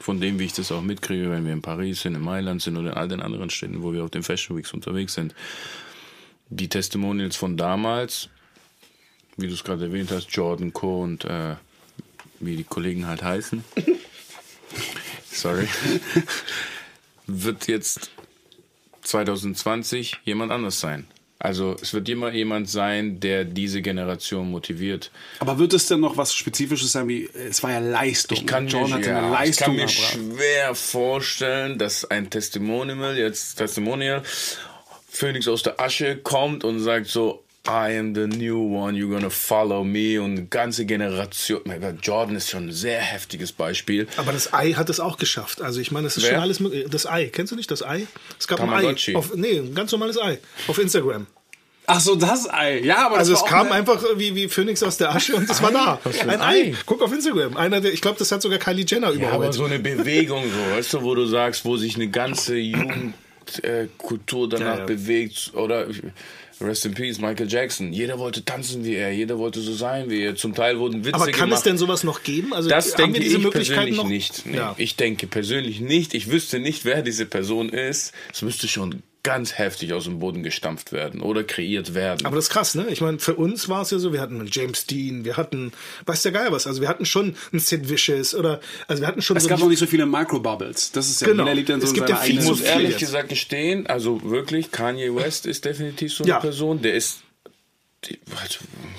[0.00, 2.76] von dem, wie ich das auch mitkriege, wenn wir in Paris sind, in Mailand sind
[2.76, 5.34] oder in all den anderen Städten, wo wir auf den Fashion Weeks unterwegs sind,
[6.50, 8.28] die Testimonials von damals,
[9.36, 11.02] wie du es gerade erwähnt hast, Jordan Co.
[11.02, 11.56] und äh,
[12.40, 13.64] wie die Kollegen halt heißen,
[15.30, 15.66] sorry,
[17.26, 18.10] wird jetzt
[19.02, 21.06] 2020 jemand anders sein.
[21.44, 25.10] Also es wird immer jemand sein, der diese Generation motiviert.
[25.40, 28.38] Aber wird es denn noch was Spezifisches sein, wie es war ja Leistung?
[28.38, 33.56] Ich kann, John mir, ja, Leistung ich kann mir schwer vorstellen, dass ein Testimonial, jetzt
[33.56, 34.22] Testimonial,
[35.10, 39.28] Phoenix aus der Asche kommt und sagt so, I am the new one, you're gonna
[39.28, 41.60] follow me und eine ganze Generation.
[41.66, 44.06] Mein Gott, Jordan ist schon ein sehr heftiges Beispiel.
[44.16, 45.60] Aber das Ei hat es auch geschafft.
[45.60, 46.30] Also ich meine, es ist Wer?
[46.30, 46.86] schon alles möglich.
[46.90, 48.06] Das Ei, kennst du nicht das Ei?
[48.38, 49.10] Es gab Tamagotchi.
[49.10, 49.18] ein Ei.
[49.18, 50.38] Auf, nee, ein ganz normales Ei.
[50.68, 51.26] Auf Instagram.
[51.86, 52.80] Ach so, das Ei.
[52.80, 53.76] Ja, aber also es kam eine...
[53.76, 56.00] einfach wie, wie Phönix aus der Asche und es war da.
[56.26, 56.46] Ein, Ei.
[56.46, 56.74] Ei.
[56.86, 57.56] Guck auf Instagram.
[57.56, 59.34] Einer der, ich glaube, das hat sogar Kylie Jenner ja, überholt.
[59.34, 64.48] Aber so eine Bewegung, so, weißt du, wo du sagst, wo sich eine ganze Jugendkultur
[64.48, 64.86] danach ja, ja.
[64.86, 65.86] bewegt oder
[66.60, 67.92] Rest in Peace, Michael Jackson.
[67.92, 70.36] Jeder wollte tanzen wie er, jeder wollte so sein wie er.
[70.36, 71.58] Zum Teil wurden Witze Aber kann gemacht.
[71.58, 72.54] es denn sowas noch geben?
[72.54, 74.08] Also das denke ich persönlich noch?
[74.08, 74.46] nicht.
[74.46, 74.74] Nee, ja.
[74.78, 76.14] Ich denke persönlich nicht.
[76.14, 78.12] Ich wüsste nicht, wer diese Person ist.
[78.32, 82.24] Es müsste schon ganz heftig aus dem Boden gestampft werden oder kreiert werden.
[82.26, 82.86] Aber das ist krass, ne?
[82.90, 85.72] Ich meine, für uns war es ja so, wir hatten einen James Dean, wir hatten,
[86.06, 89.22] weiß der Geil was, also wir hatten schon einen Sid Vicious oder, also wir hatten
[89.22, 90.92] schon Es so gab noch nicht so viele Microbubbles.
[90.92, 91.44] Das ist ja, genau.
[91.44, 94.70] jeder liebt dann so es gibt ja viel Ich muss ehrlich gesagt gestehen, also wirklich,
[94.70, 96.38] Kanye West ist definitiv so eine ja.
[96.38, 97.23] Person, der ist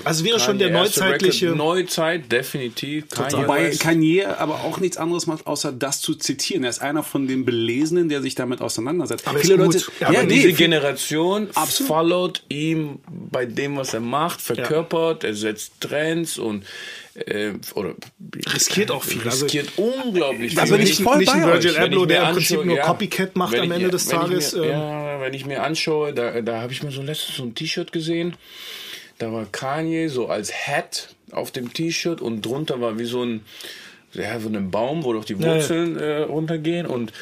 [0.04, 1.48] also wäre schon der neuzeitliche.
[1.48, 3.10] Neuzeit, definitiv.
[3.10, 6.64] Kanye Wobei Kanye aber auch nichts anderes macht, außer das zu zitieren.
[6.64, 9.28] Er ist einer von den Belesenen, der sich damit auseinandersetzt.
[9.28, 9.84] Aber viele Leute.
[10.00, 11.88] Ja, ja, diese Generation absolut.
[11.88, 15.30] followt ihm bei dem, was er macht, verkörpert, ja.
[15.30, 16.66] er setzt Trends und
[17.16, 17.96] äh, oder
[18.54, 19.22] riskiert auch viel.
[19.22, 20.60] Riskiert also, unglaublich viel.
[20.60, 23.90] Also nicht, nicht ein Virgil Abloh, der im Prinzip nur ja, Copycat macht am Ende
[23.90, 24.54] des Tages.
[24.54, 27.44] Mir, ähm, ja, wenn ich mir anschaue, da, da habe ich mir so letztens so
[27.44, 28.36] ein T-Shirt gesehen
[29.18, 33.42] da war Kanye so als Hat auf dem T-Shirt und drunter war wie so ein,
[34.14, 35.98] ja, so ein Baum, wo doch die Wurzeln.
[35.98, 37.14] Äh, runtergehen und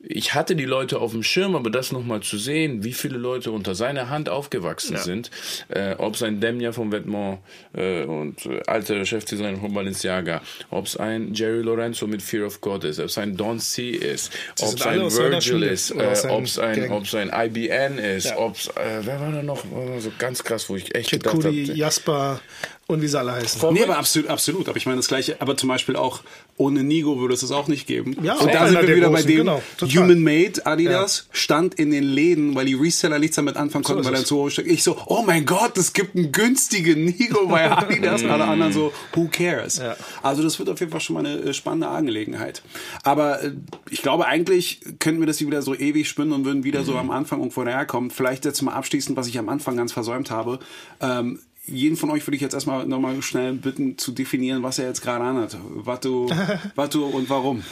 [0.00, 3.50] ich hatte die Leute auf dem Schirm, aber das nochmal zu sehen, wie viele Leute
[3.50, 5.00] unter seiner Hand aufgewachsen ja.
[5.00, 5.30] sind,
[5.68, 7.40] äh, ob es ein Demja vom Vetements
[7.74, 10.40] äh, und äh, alter Chefdesigner von Balenciaga,
[10.70, 13.90] ob es ein Jerry Lorenzo mit Fear of God ist, ob es ein Don C
[13.90, 15.94] ist, ob es ein Virgil ist, äh,
[16.28, 18.38] ob es ein, ob's ein IBN ist, ja.
[18.38, 21.24] ob es, äh, wer war da noch, war so ganz krass, wo ich echt Kid
[21.24, 21.54] gedacht habe.
[21.54, 22.40] Jasper,
[22.88, 23.72] und wie sie alle heißen.
[23.74, 24.66] Nee, aber absolut, absolut.
[24.66, 25.36] Aber ich meine das Gleiche.
[25.40, 26.22] Aber zum Beispiel auch
[26.56, 28.16] ohne Nigo würde es das auch nicht geben.
[28.22, 29.60] Ja, und da sind wir der wieder bei großen, dem genau.
[29.82, 34.06] Human Made Adidas stand in den Läden, weil die Reseller nichts damit anfangen konnten, ist
[34.06, 34.50] weil er zu hoch.
[34.64, 38.22] Ich so, oh mein Gott, es gibt einen günstigen Nigo bei Adidas.
[38.22, 39.76] und alle anderen so, who cares?
[39.76, 39.94] Ja.
[40.22, 42.62] Also das wird auf jeden Fall schon mal eine äh, spannende Angelegenheit.
[43.02, 43.52] Aber äh,
[43.90, 46.96] ich glaube, eigentlich könnten wir das hier wieder so ewig spinnen und würden wieder so
[46.96, 48.10] am Anfang irgendwo herkommen.
[48.10, 50.58] Vielleicht jetzt mal abschließend, was ich am Anfang ganz versäumt habe.
[51.02, 54.86] Ähm, jeden von euch würde ich jetzt erstmal nochmal schnell bitten zu definieren, was er
[54.86, 55.56] jetzt gerade anhat.
[55.70, 56.28] Was du,
[56.74, 57.62] was du und warum.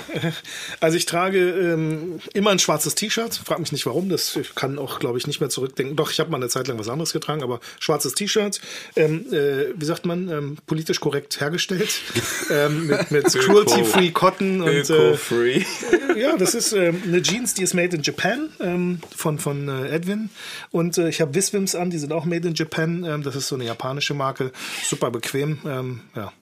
[0.81, 3.41] Also ich trage ähm, immer ein schwarzes T-Shirt.
[3.45, 4.09] Frag mich nicht warum.
[4.09, 5.97] Das kann auch, glaube ich, nicht mehr zurückdenken.
[5.97, 8.61] Doch, ich habe mal eine Zeit lang was anderes getragen, aber schwarzes T-Shirt.
[8.95, 10.29] Ähm, äh, wie sagt man?
[10.29, 12.01] Ähm, politisch korrekt hergestellt.
[12.51, 15.65] ähm, mit mit Cruelty-Free Cotton und äh, Öko-free.
[16.17, 19.89] ja, das ist ähm, eine Jeans, die ist made in Japan ähm, von, von äh,
[19.89, 20.31] Edwin.
[20.71, 23.05] Und äh, ich habe Wiswims an, die sind auch made in Japan.
[23.05, 24.53] Ähm, das ist so eine japanische Marke.
[24.83, 25.59] Super bequem.
[25.67, 26.33] Ähm, ja.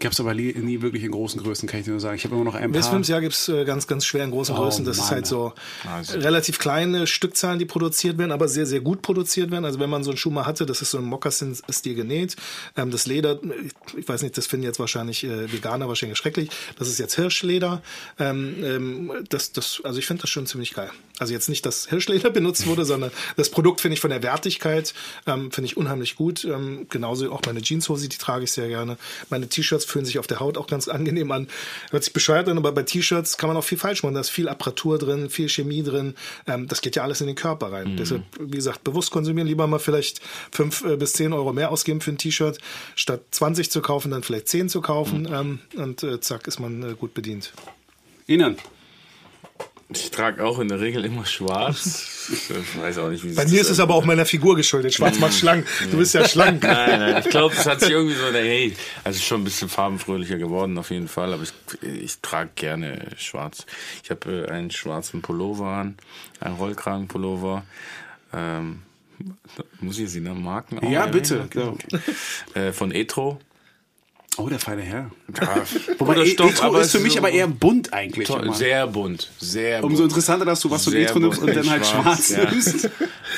[0.00, 2.16] Gab's aber nie, nie wirklich in großen Größen, kann ich dir nur sagen.
[2.16, 2.80] Ich habe immer noch ein paar.
[2.82, 4.84] Wiswims, ja, gibt's äh, ganz, ganz schwer in großen Oh, Größen.
[4.84, 5.10] Das ist Mann.
[5.12, 5.52] halt so
[5.90, 6.18] Also.
[6.18, 9.64] relativ kleine Stückzahlen, die produziert werden, aber sehr, sehr gut produziert werden.
[9.64, 12.36] Also wenn man so einen Schuh mal hatte, das ist so ein Moccasin-Stil genäht.
[12.76, 13.40] Ähm, das Leder,
[13.96, 16.50] ich weiß nicht, das finden jetzt wahrscheinlich äh, Veganer wahrscheinlich schrecklich.
[16.78, 17.82] Das ist jetzt Hirschleder.
[18.18, 20.90] Ähm, ähm, das, das, also ich finde das schon ziemlich geil.
[21.18, 24.92] Also jetzt nicht, dass Hirschleder benutzt wurde, sondern das Produkt finde ich von der Wertigkeit,
[25.24, 26.46] finde ich unheimlich gut.
[26.90, 28.98] Genauso auch meine Jeanshose, die trage ich sehr gerne.
[29.30, 31.48] Meine T-Shirts fühlen sich auf der Haut auch ganz angenehm an.
[31.90, 34.14] Hört sich bescheuert an, aber bei T-Shirts kann man auch viel falsch machen.
[34.14, 36.14] Da ist viel Apparatur drin, viel Chemie drin.
[36.46, 37.96] Ähm, das geht ja alles in den Körper rein.
[37.96, 40.20] Deshalb, wie gesagt, bewusst konsumieren, lieber mal vielleicht
[40.50, 42.58] fünf äh, bis zehn Euro mehr ausgeben für ein T-Shirt,
[42.94, 45.28] statt 20 zu kaufen, dann vielleicht 10 zu kaufen.
[45.30, 47.52] Ähm, und äh, zack, ist man äh, gut bedient.
[48.26, 48.56] Ihnen.
[49.88, 52.28] Ich trage auch in der Regel immer schwarz.
[52.32, 54.94] Ich weiß auch nicht, wie Bei mir ist es aber auch meiner Figur geschuldet.
[54.94, 55.64] Schwarz macht schlank.
[55.92, 56.62] Du bist ja schlank.
[56.62, 58.74] Nein, nein, ich glaube, es hat sich irgendwie so, hey,
[59.04, 63.64] also schon ein bisschen farbenfröhlicher geworden auf jeden Fall, aber ich, ich trage gerne schwarz.
[64.02, 65.96] Ich habe äh, einen schwarzen Pullover an,
[66.40, 67.64] einen Rollkragenpullover.
[68.34, 68.82] Ähm,
[69.80, 71.42] muss ich jetzt die Marken auch Ja, bitte.
[71.42, 72.00] Okay, okay.
[72.54, 73.38] Äh, von Etro.
[74.38, 75.10] Oh, der feine Herr.
[75.40, 75.64] Ja,
[75.98, 78.28] Wobei e Stoff, Etro aber ist für mich so aber eher bunt eigentlich.
[78.28, 80.10] toll, sehr bunt, sehr Umso bunt.
[80.10, 82.50] interessanter, dass du was von Etro nimmst und dann halt schwarz, ja.
[82.50, 82.90] nimmst.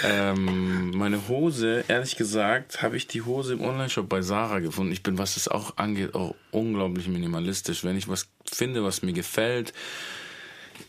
[0.04, 4.92] Ähm, meine Hose, ehrlich gesagt, habe ich die Hose im Onlineshop bei Sarah gefunden.
[4.92, 7.84] Ich bin, was das auch angeht, auch unglaublich minimalistisch.
[7.84, 9.72] Wenn ich was finde, was mir gefällt,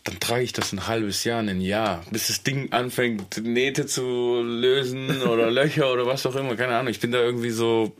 [0.04, 4.42] dann trage ich das ein halbes Jahr, ein Jahr, bis das Ding anfängt, Nähte zu
[4.42, 6.56] lösen oder Löcher oder was auch immer.
[6.56, 6.90] Keine Ahnung.
[6.90, 7.96] Ich bin da irgendwie so,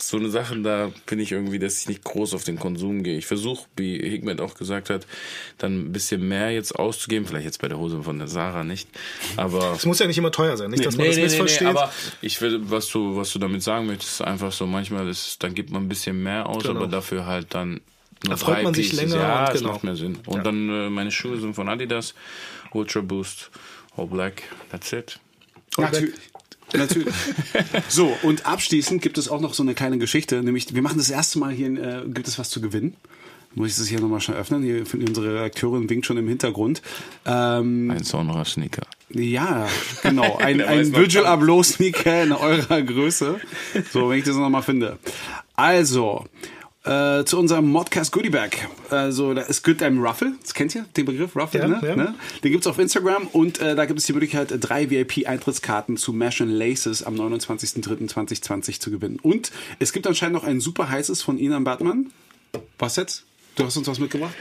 [0.00, 3.18] so eine Sache, da bin ich irgendwie, dass ich nicht groß auf den Konsum gehe.
[3.18, 5.06] Ich versuche, wie Higmet auch gesagt hat,
[5.58, 7.26] dann ein bisschen mehr jetzt auszugeben.
[7.26, 8.88] Vielleicht jetzt bei der Hose von der Sarah nicht.
[9.36, 10.70] Aber Es muss ja nicht immer teuer sein.
[10.70, 11.66] Nicht, dass man das missversteht.
[11.66, 15.42] aber ich will, was du, was du damit sagen möchtest, ist einfach so, manchmal ist,
[15.42, 16.76] dann gibt man ein bisschen mehr aus, Genau.
[16.76, 17.80] aber dafür halt dann
[18.24, 19.10] nur Da freut man sich Pieces.
[19.10, 19.72] länger Ja, und es genau.
[19.72, 20.18] macht mehr Sinn.
[20.26, 22.14] Und dann äh, meine Schuhe sind von Adidas,
[22.72, 23.50] Ultra Boost,
[23.96, 25.18] All Black, that's it.
[25.76, 26.14] Natürlich.
[26.72, 27.14] Natürlich.
[27.88, 31.10] So, und abschließend gibt es auch noch so eine kleine Geschichte, nämlich wir machen das
[31.10, 32.94] erste Mal hier, äh, gibt es was zu gewinnen.
[33.54, 34.62] Muss ich das hier nochmal schnell öffnen?
[34.62, 36.82] Hier, unsere Redakteurin winkt schon im Hintergrund.
[37.24, 38.82] Ähm, Ein Sonra Sneaker.
[39.10, 39.66] ja,
[40.02, 40.36] genau.
[40.40, 43.40] Ein, ein Virgil Abloh Sneaker in eurer Größe.
[43.90, 44.98] So, wenn ich das nochmal finde.
[45.56, 46.26] Also,
[46.88, 48.66] äh, zu unserem Modcast Goodie Bag.
[48.88, 50.32] Also, da ist gibt ein Ruffle.
[50.40, 51.80] Das kennt ihr, den Begriff Ruffle, Ja, ne?
[51.82, 51.96] ja.
[51.96, 52.14] ne?
[52.42, 56.40] Den gibt's auf Instagram und äh, da gibt es die Möglichkeit, drei VIP-Eintrittskarten zu Mash
[56.40, 59.18] and Laces am 29.03.2020 zu gewinnen.
[59.20, 62.10] Und es gibt anscheinend noch ein super heißes von Inan Batman.
[62.78, 63.24] Was jetzt?
[63.56, 64.34] Du hast uns was mitgebracht?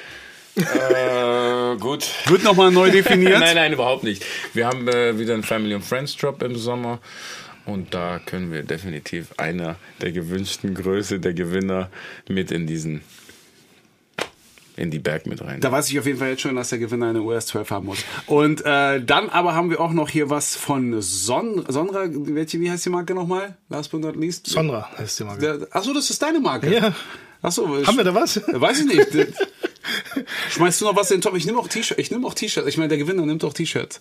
[0.56, 2.08] Äh, gut.
[2.26, 3.40] Wird nochmal neu definiert.
[3.40, 4.24] Nein, nein, überhaupt nicht.
[4.54, 7.00] Wir haben äh, wieder einen Family and Friends Drop im Sommer.
[7.68, 11.90] Und da können wir definitiv einer der gewünschten Größe der Gewinner
[12.28, 13.02] mit in diesen
[14.78, 15.60] in die Bag mit rein.
[15.60, 17.86] Da weiß ich auf jeden Fall jetzt schon, dass der Gewinner eine US 12 haben
[17.88, 17.98] muss.
[18.28, 22.06] Und äh, dann aber haben wir auch noch hier was von Son Sonra.
[22.12, 23.58] Welche, wie heißt die Marke nochmal?
[23.70, 24.46] Last but not least.
[24.48, 25.42] Sonra heißt die Marke.
[25.42, 26.72] Der- Achso, das ist deine Marke.
[26.72, 26.94] Ja.
[27.42, 28.40] Achso, Haben wir da was?
[28.48, 29.08] Weiß ich nicht.
[30.52, 31.36] Schmeißt du noch was in den Top?
[31.36, 31.98] Ich nehme auch T-Shirt.
[31.98, 32.68] Ich nehme auch T-Shirt.
[32.68, 34.00] Ich meine, der Gewinner nimmt auch T-Shirts.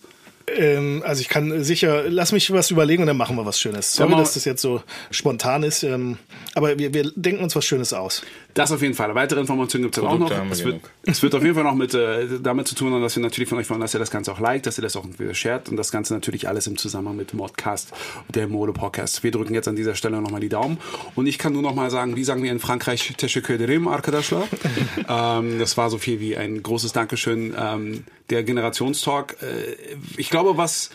[0.48, 3.92] Ähm, also ich kann sicher, lass mich was überlegen und dann machen wir was Schönes.
[3.92, 6.18] Sorry, dass das jetzt so spontan ist, ähm,
[6.54, 8.22] aber wir, wir denken uns was Schönes aus.
[8.56, 9.14] Das auf jeden Fall.
[9.14, 10.30] Weitere Informationen gibt es auch noch.
[10.50, 13.14] Es wird, es wird auf jeden Fall noch mit äh, damit zu tun haben, dass
[13.14, 15.04] wir natürlich von euch wollen, dass ihr das Ganze auch liked, dass ihr das auch
[15.18, 17.92] wieder shared und das Ganze natürlich alles im Zusammenhang mit Modcast,
[18.30, 19.22] der Mode-Podcast.
[19.22, 20.78] Wir drücken jetzt an dieser Stelle nochmal die Daumen
[21.14, 24.44] und ich kann nur nochmal sagen, wie sagen wir in Frankreich, Teşekkür ederim arkadaşlar.
[25.06, 27.54] ähm, das war so viel wie ein großes Dankeschön.
[27.58, 30.88] Ähm, der Generationstalk, äh, ich glaube, was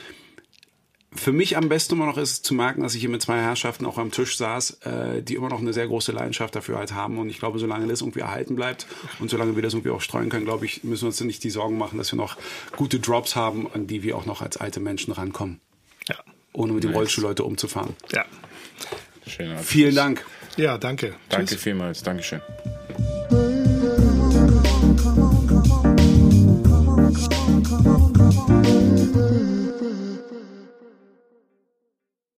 [1.14, 3.86] für mich am besten immer noch ist zu merken, dass ich hier mit zwei Herrschaften
[3.86, 7.18] auch am Tisch saß, äh, die immer noch eine sehr große Leidenschaft dafür halt haben.
[7.18, 8.88] Und ich glaube, solange das irgendwie erhalten bleibt
[9.20, 11.50] und solange wir das irgendwie auch streuen können, glaube ich, müssen wir uns nicht die
[11.50, 12.38] Sorgen machen, dass wir noch
[12.78, 15.60] gute Drops haben, an die wir auch noch als alte Menschen rankommen.
[16.08, 16.16] Ja.
[16.54, 17.94] Ohne mit dem Rollstuhl-Leute umzufahren.
[18.14, 18.26] Ja.
[19.28, 20.26] Schöner Vielen Dank.
[20.58, 21.16] Ja, danke.
[21.30, 21.62] Danke Tschüss.
[21.62, 22.04] vielmals.
[22.04, 22.42] Dankeschön.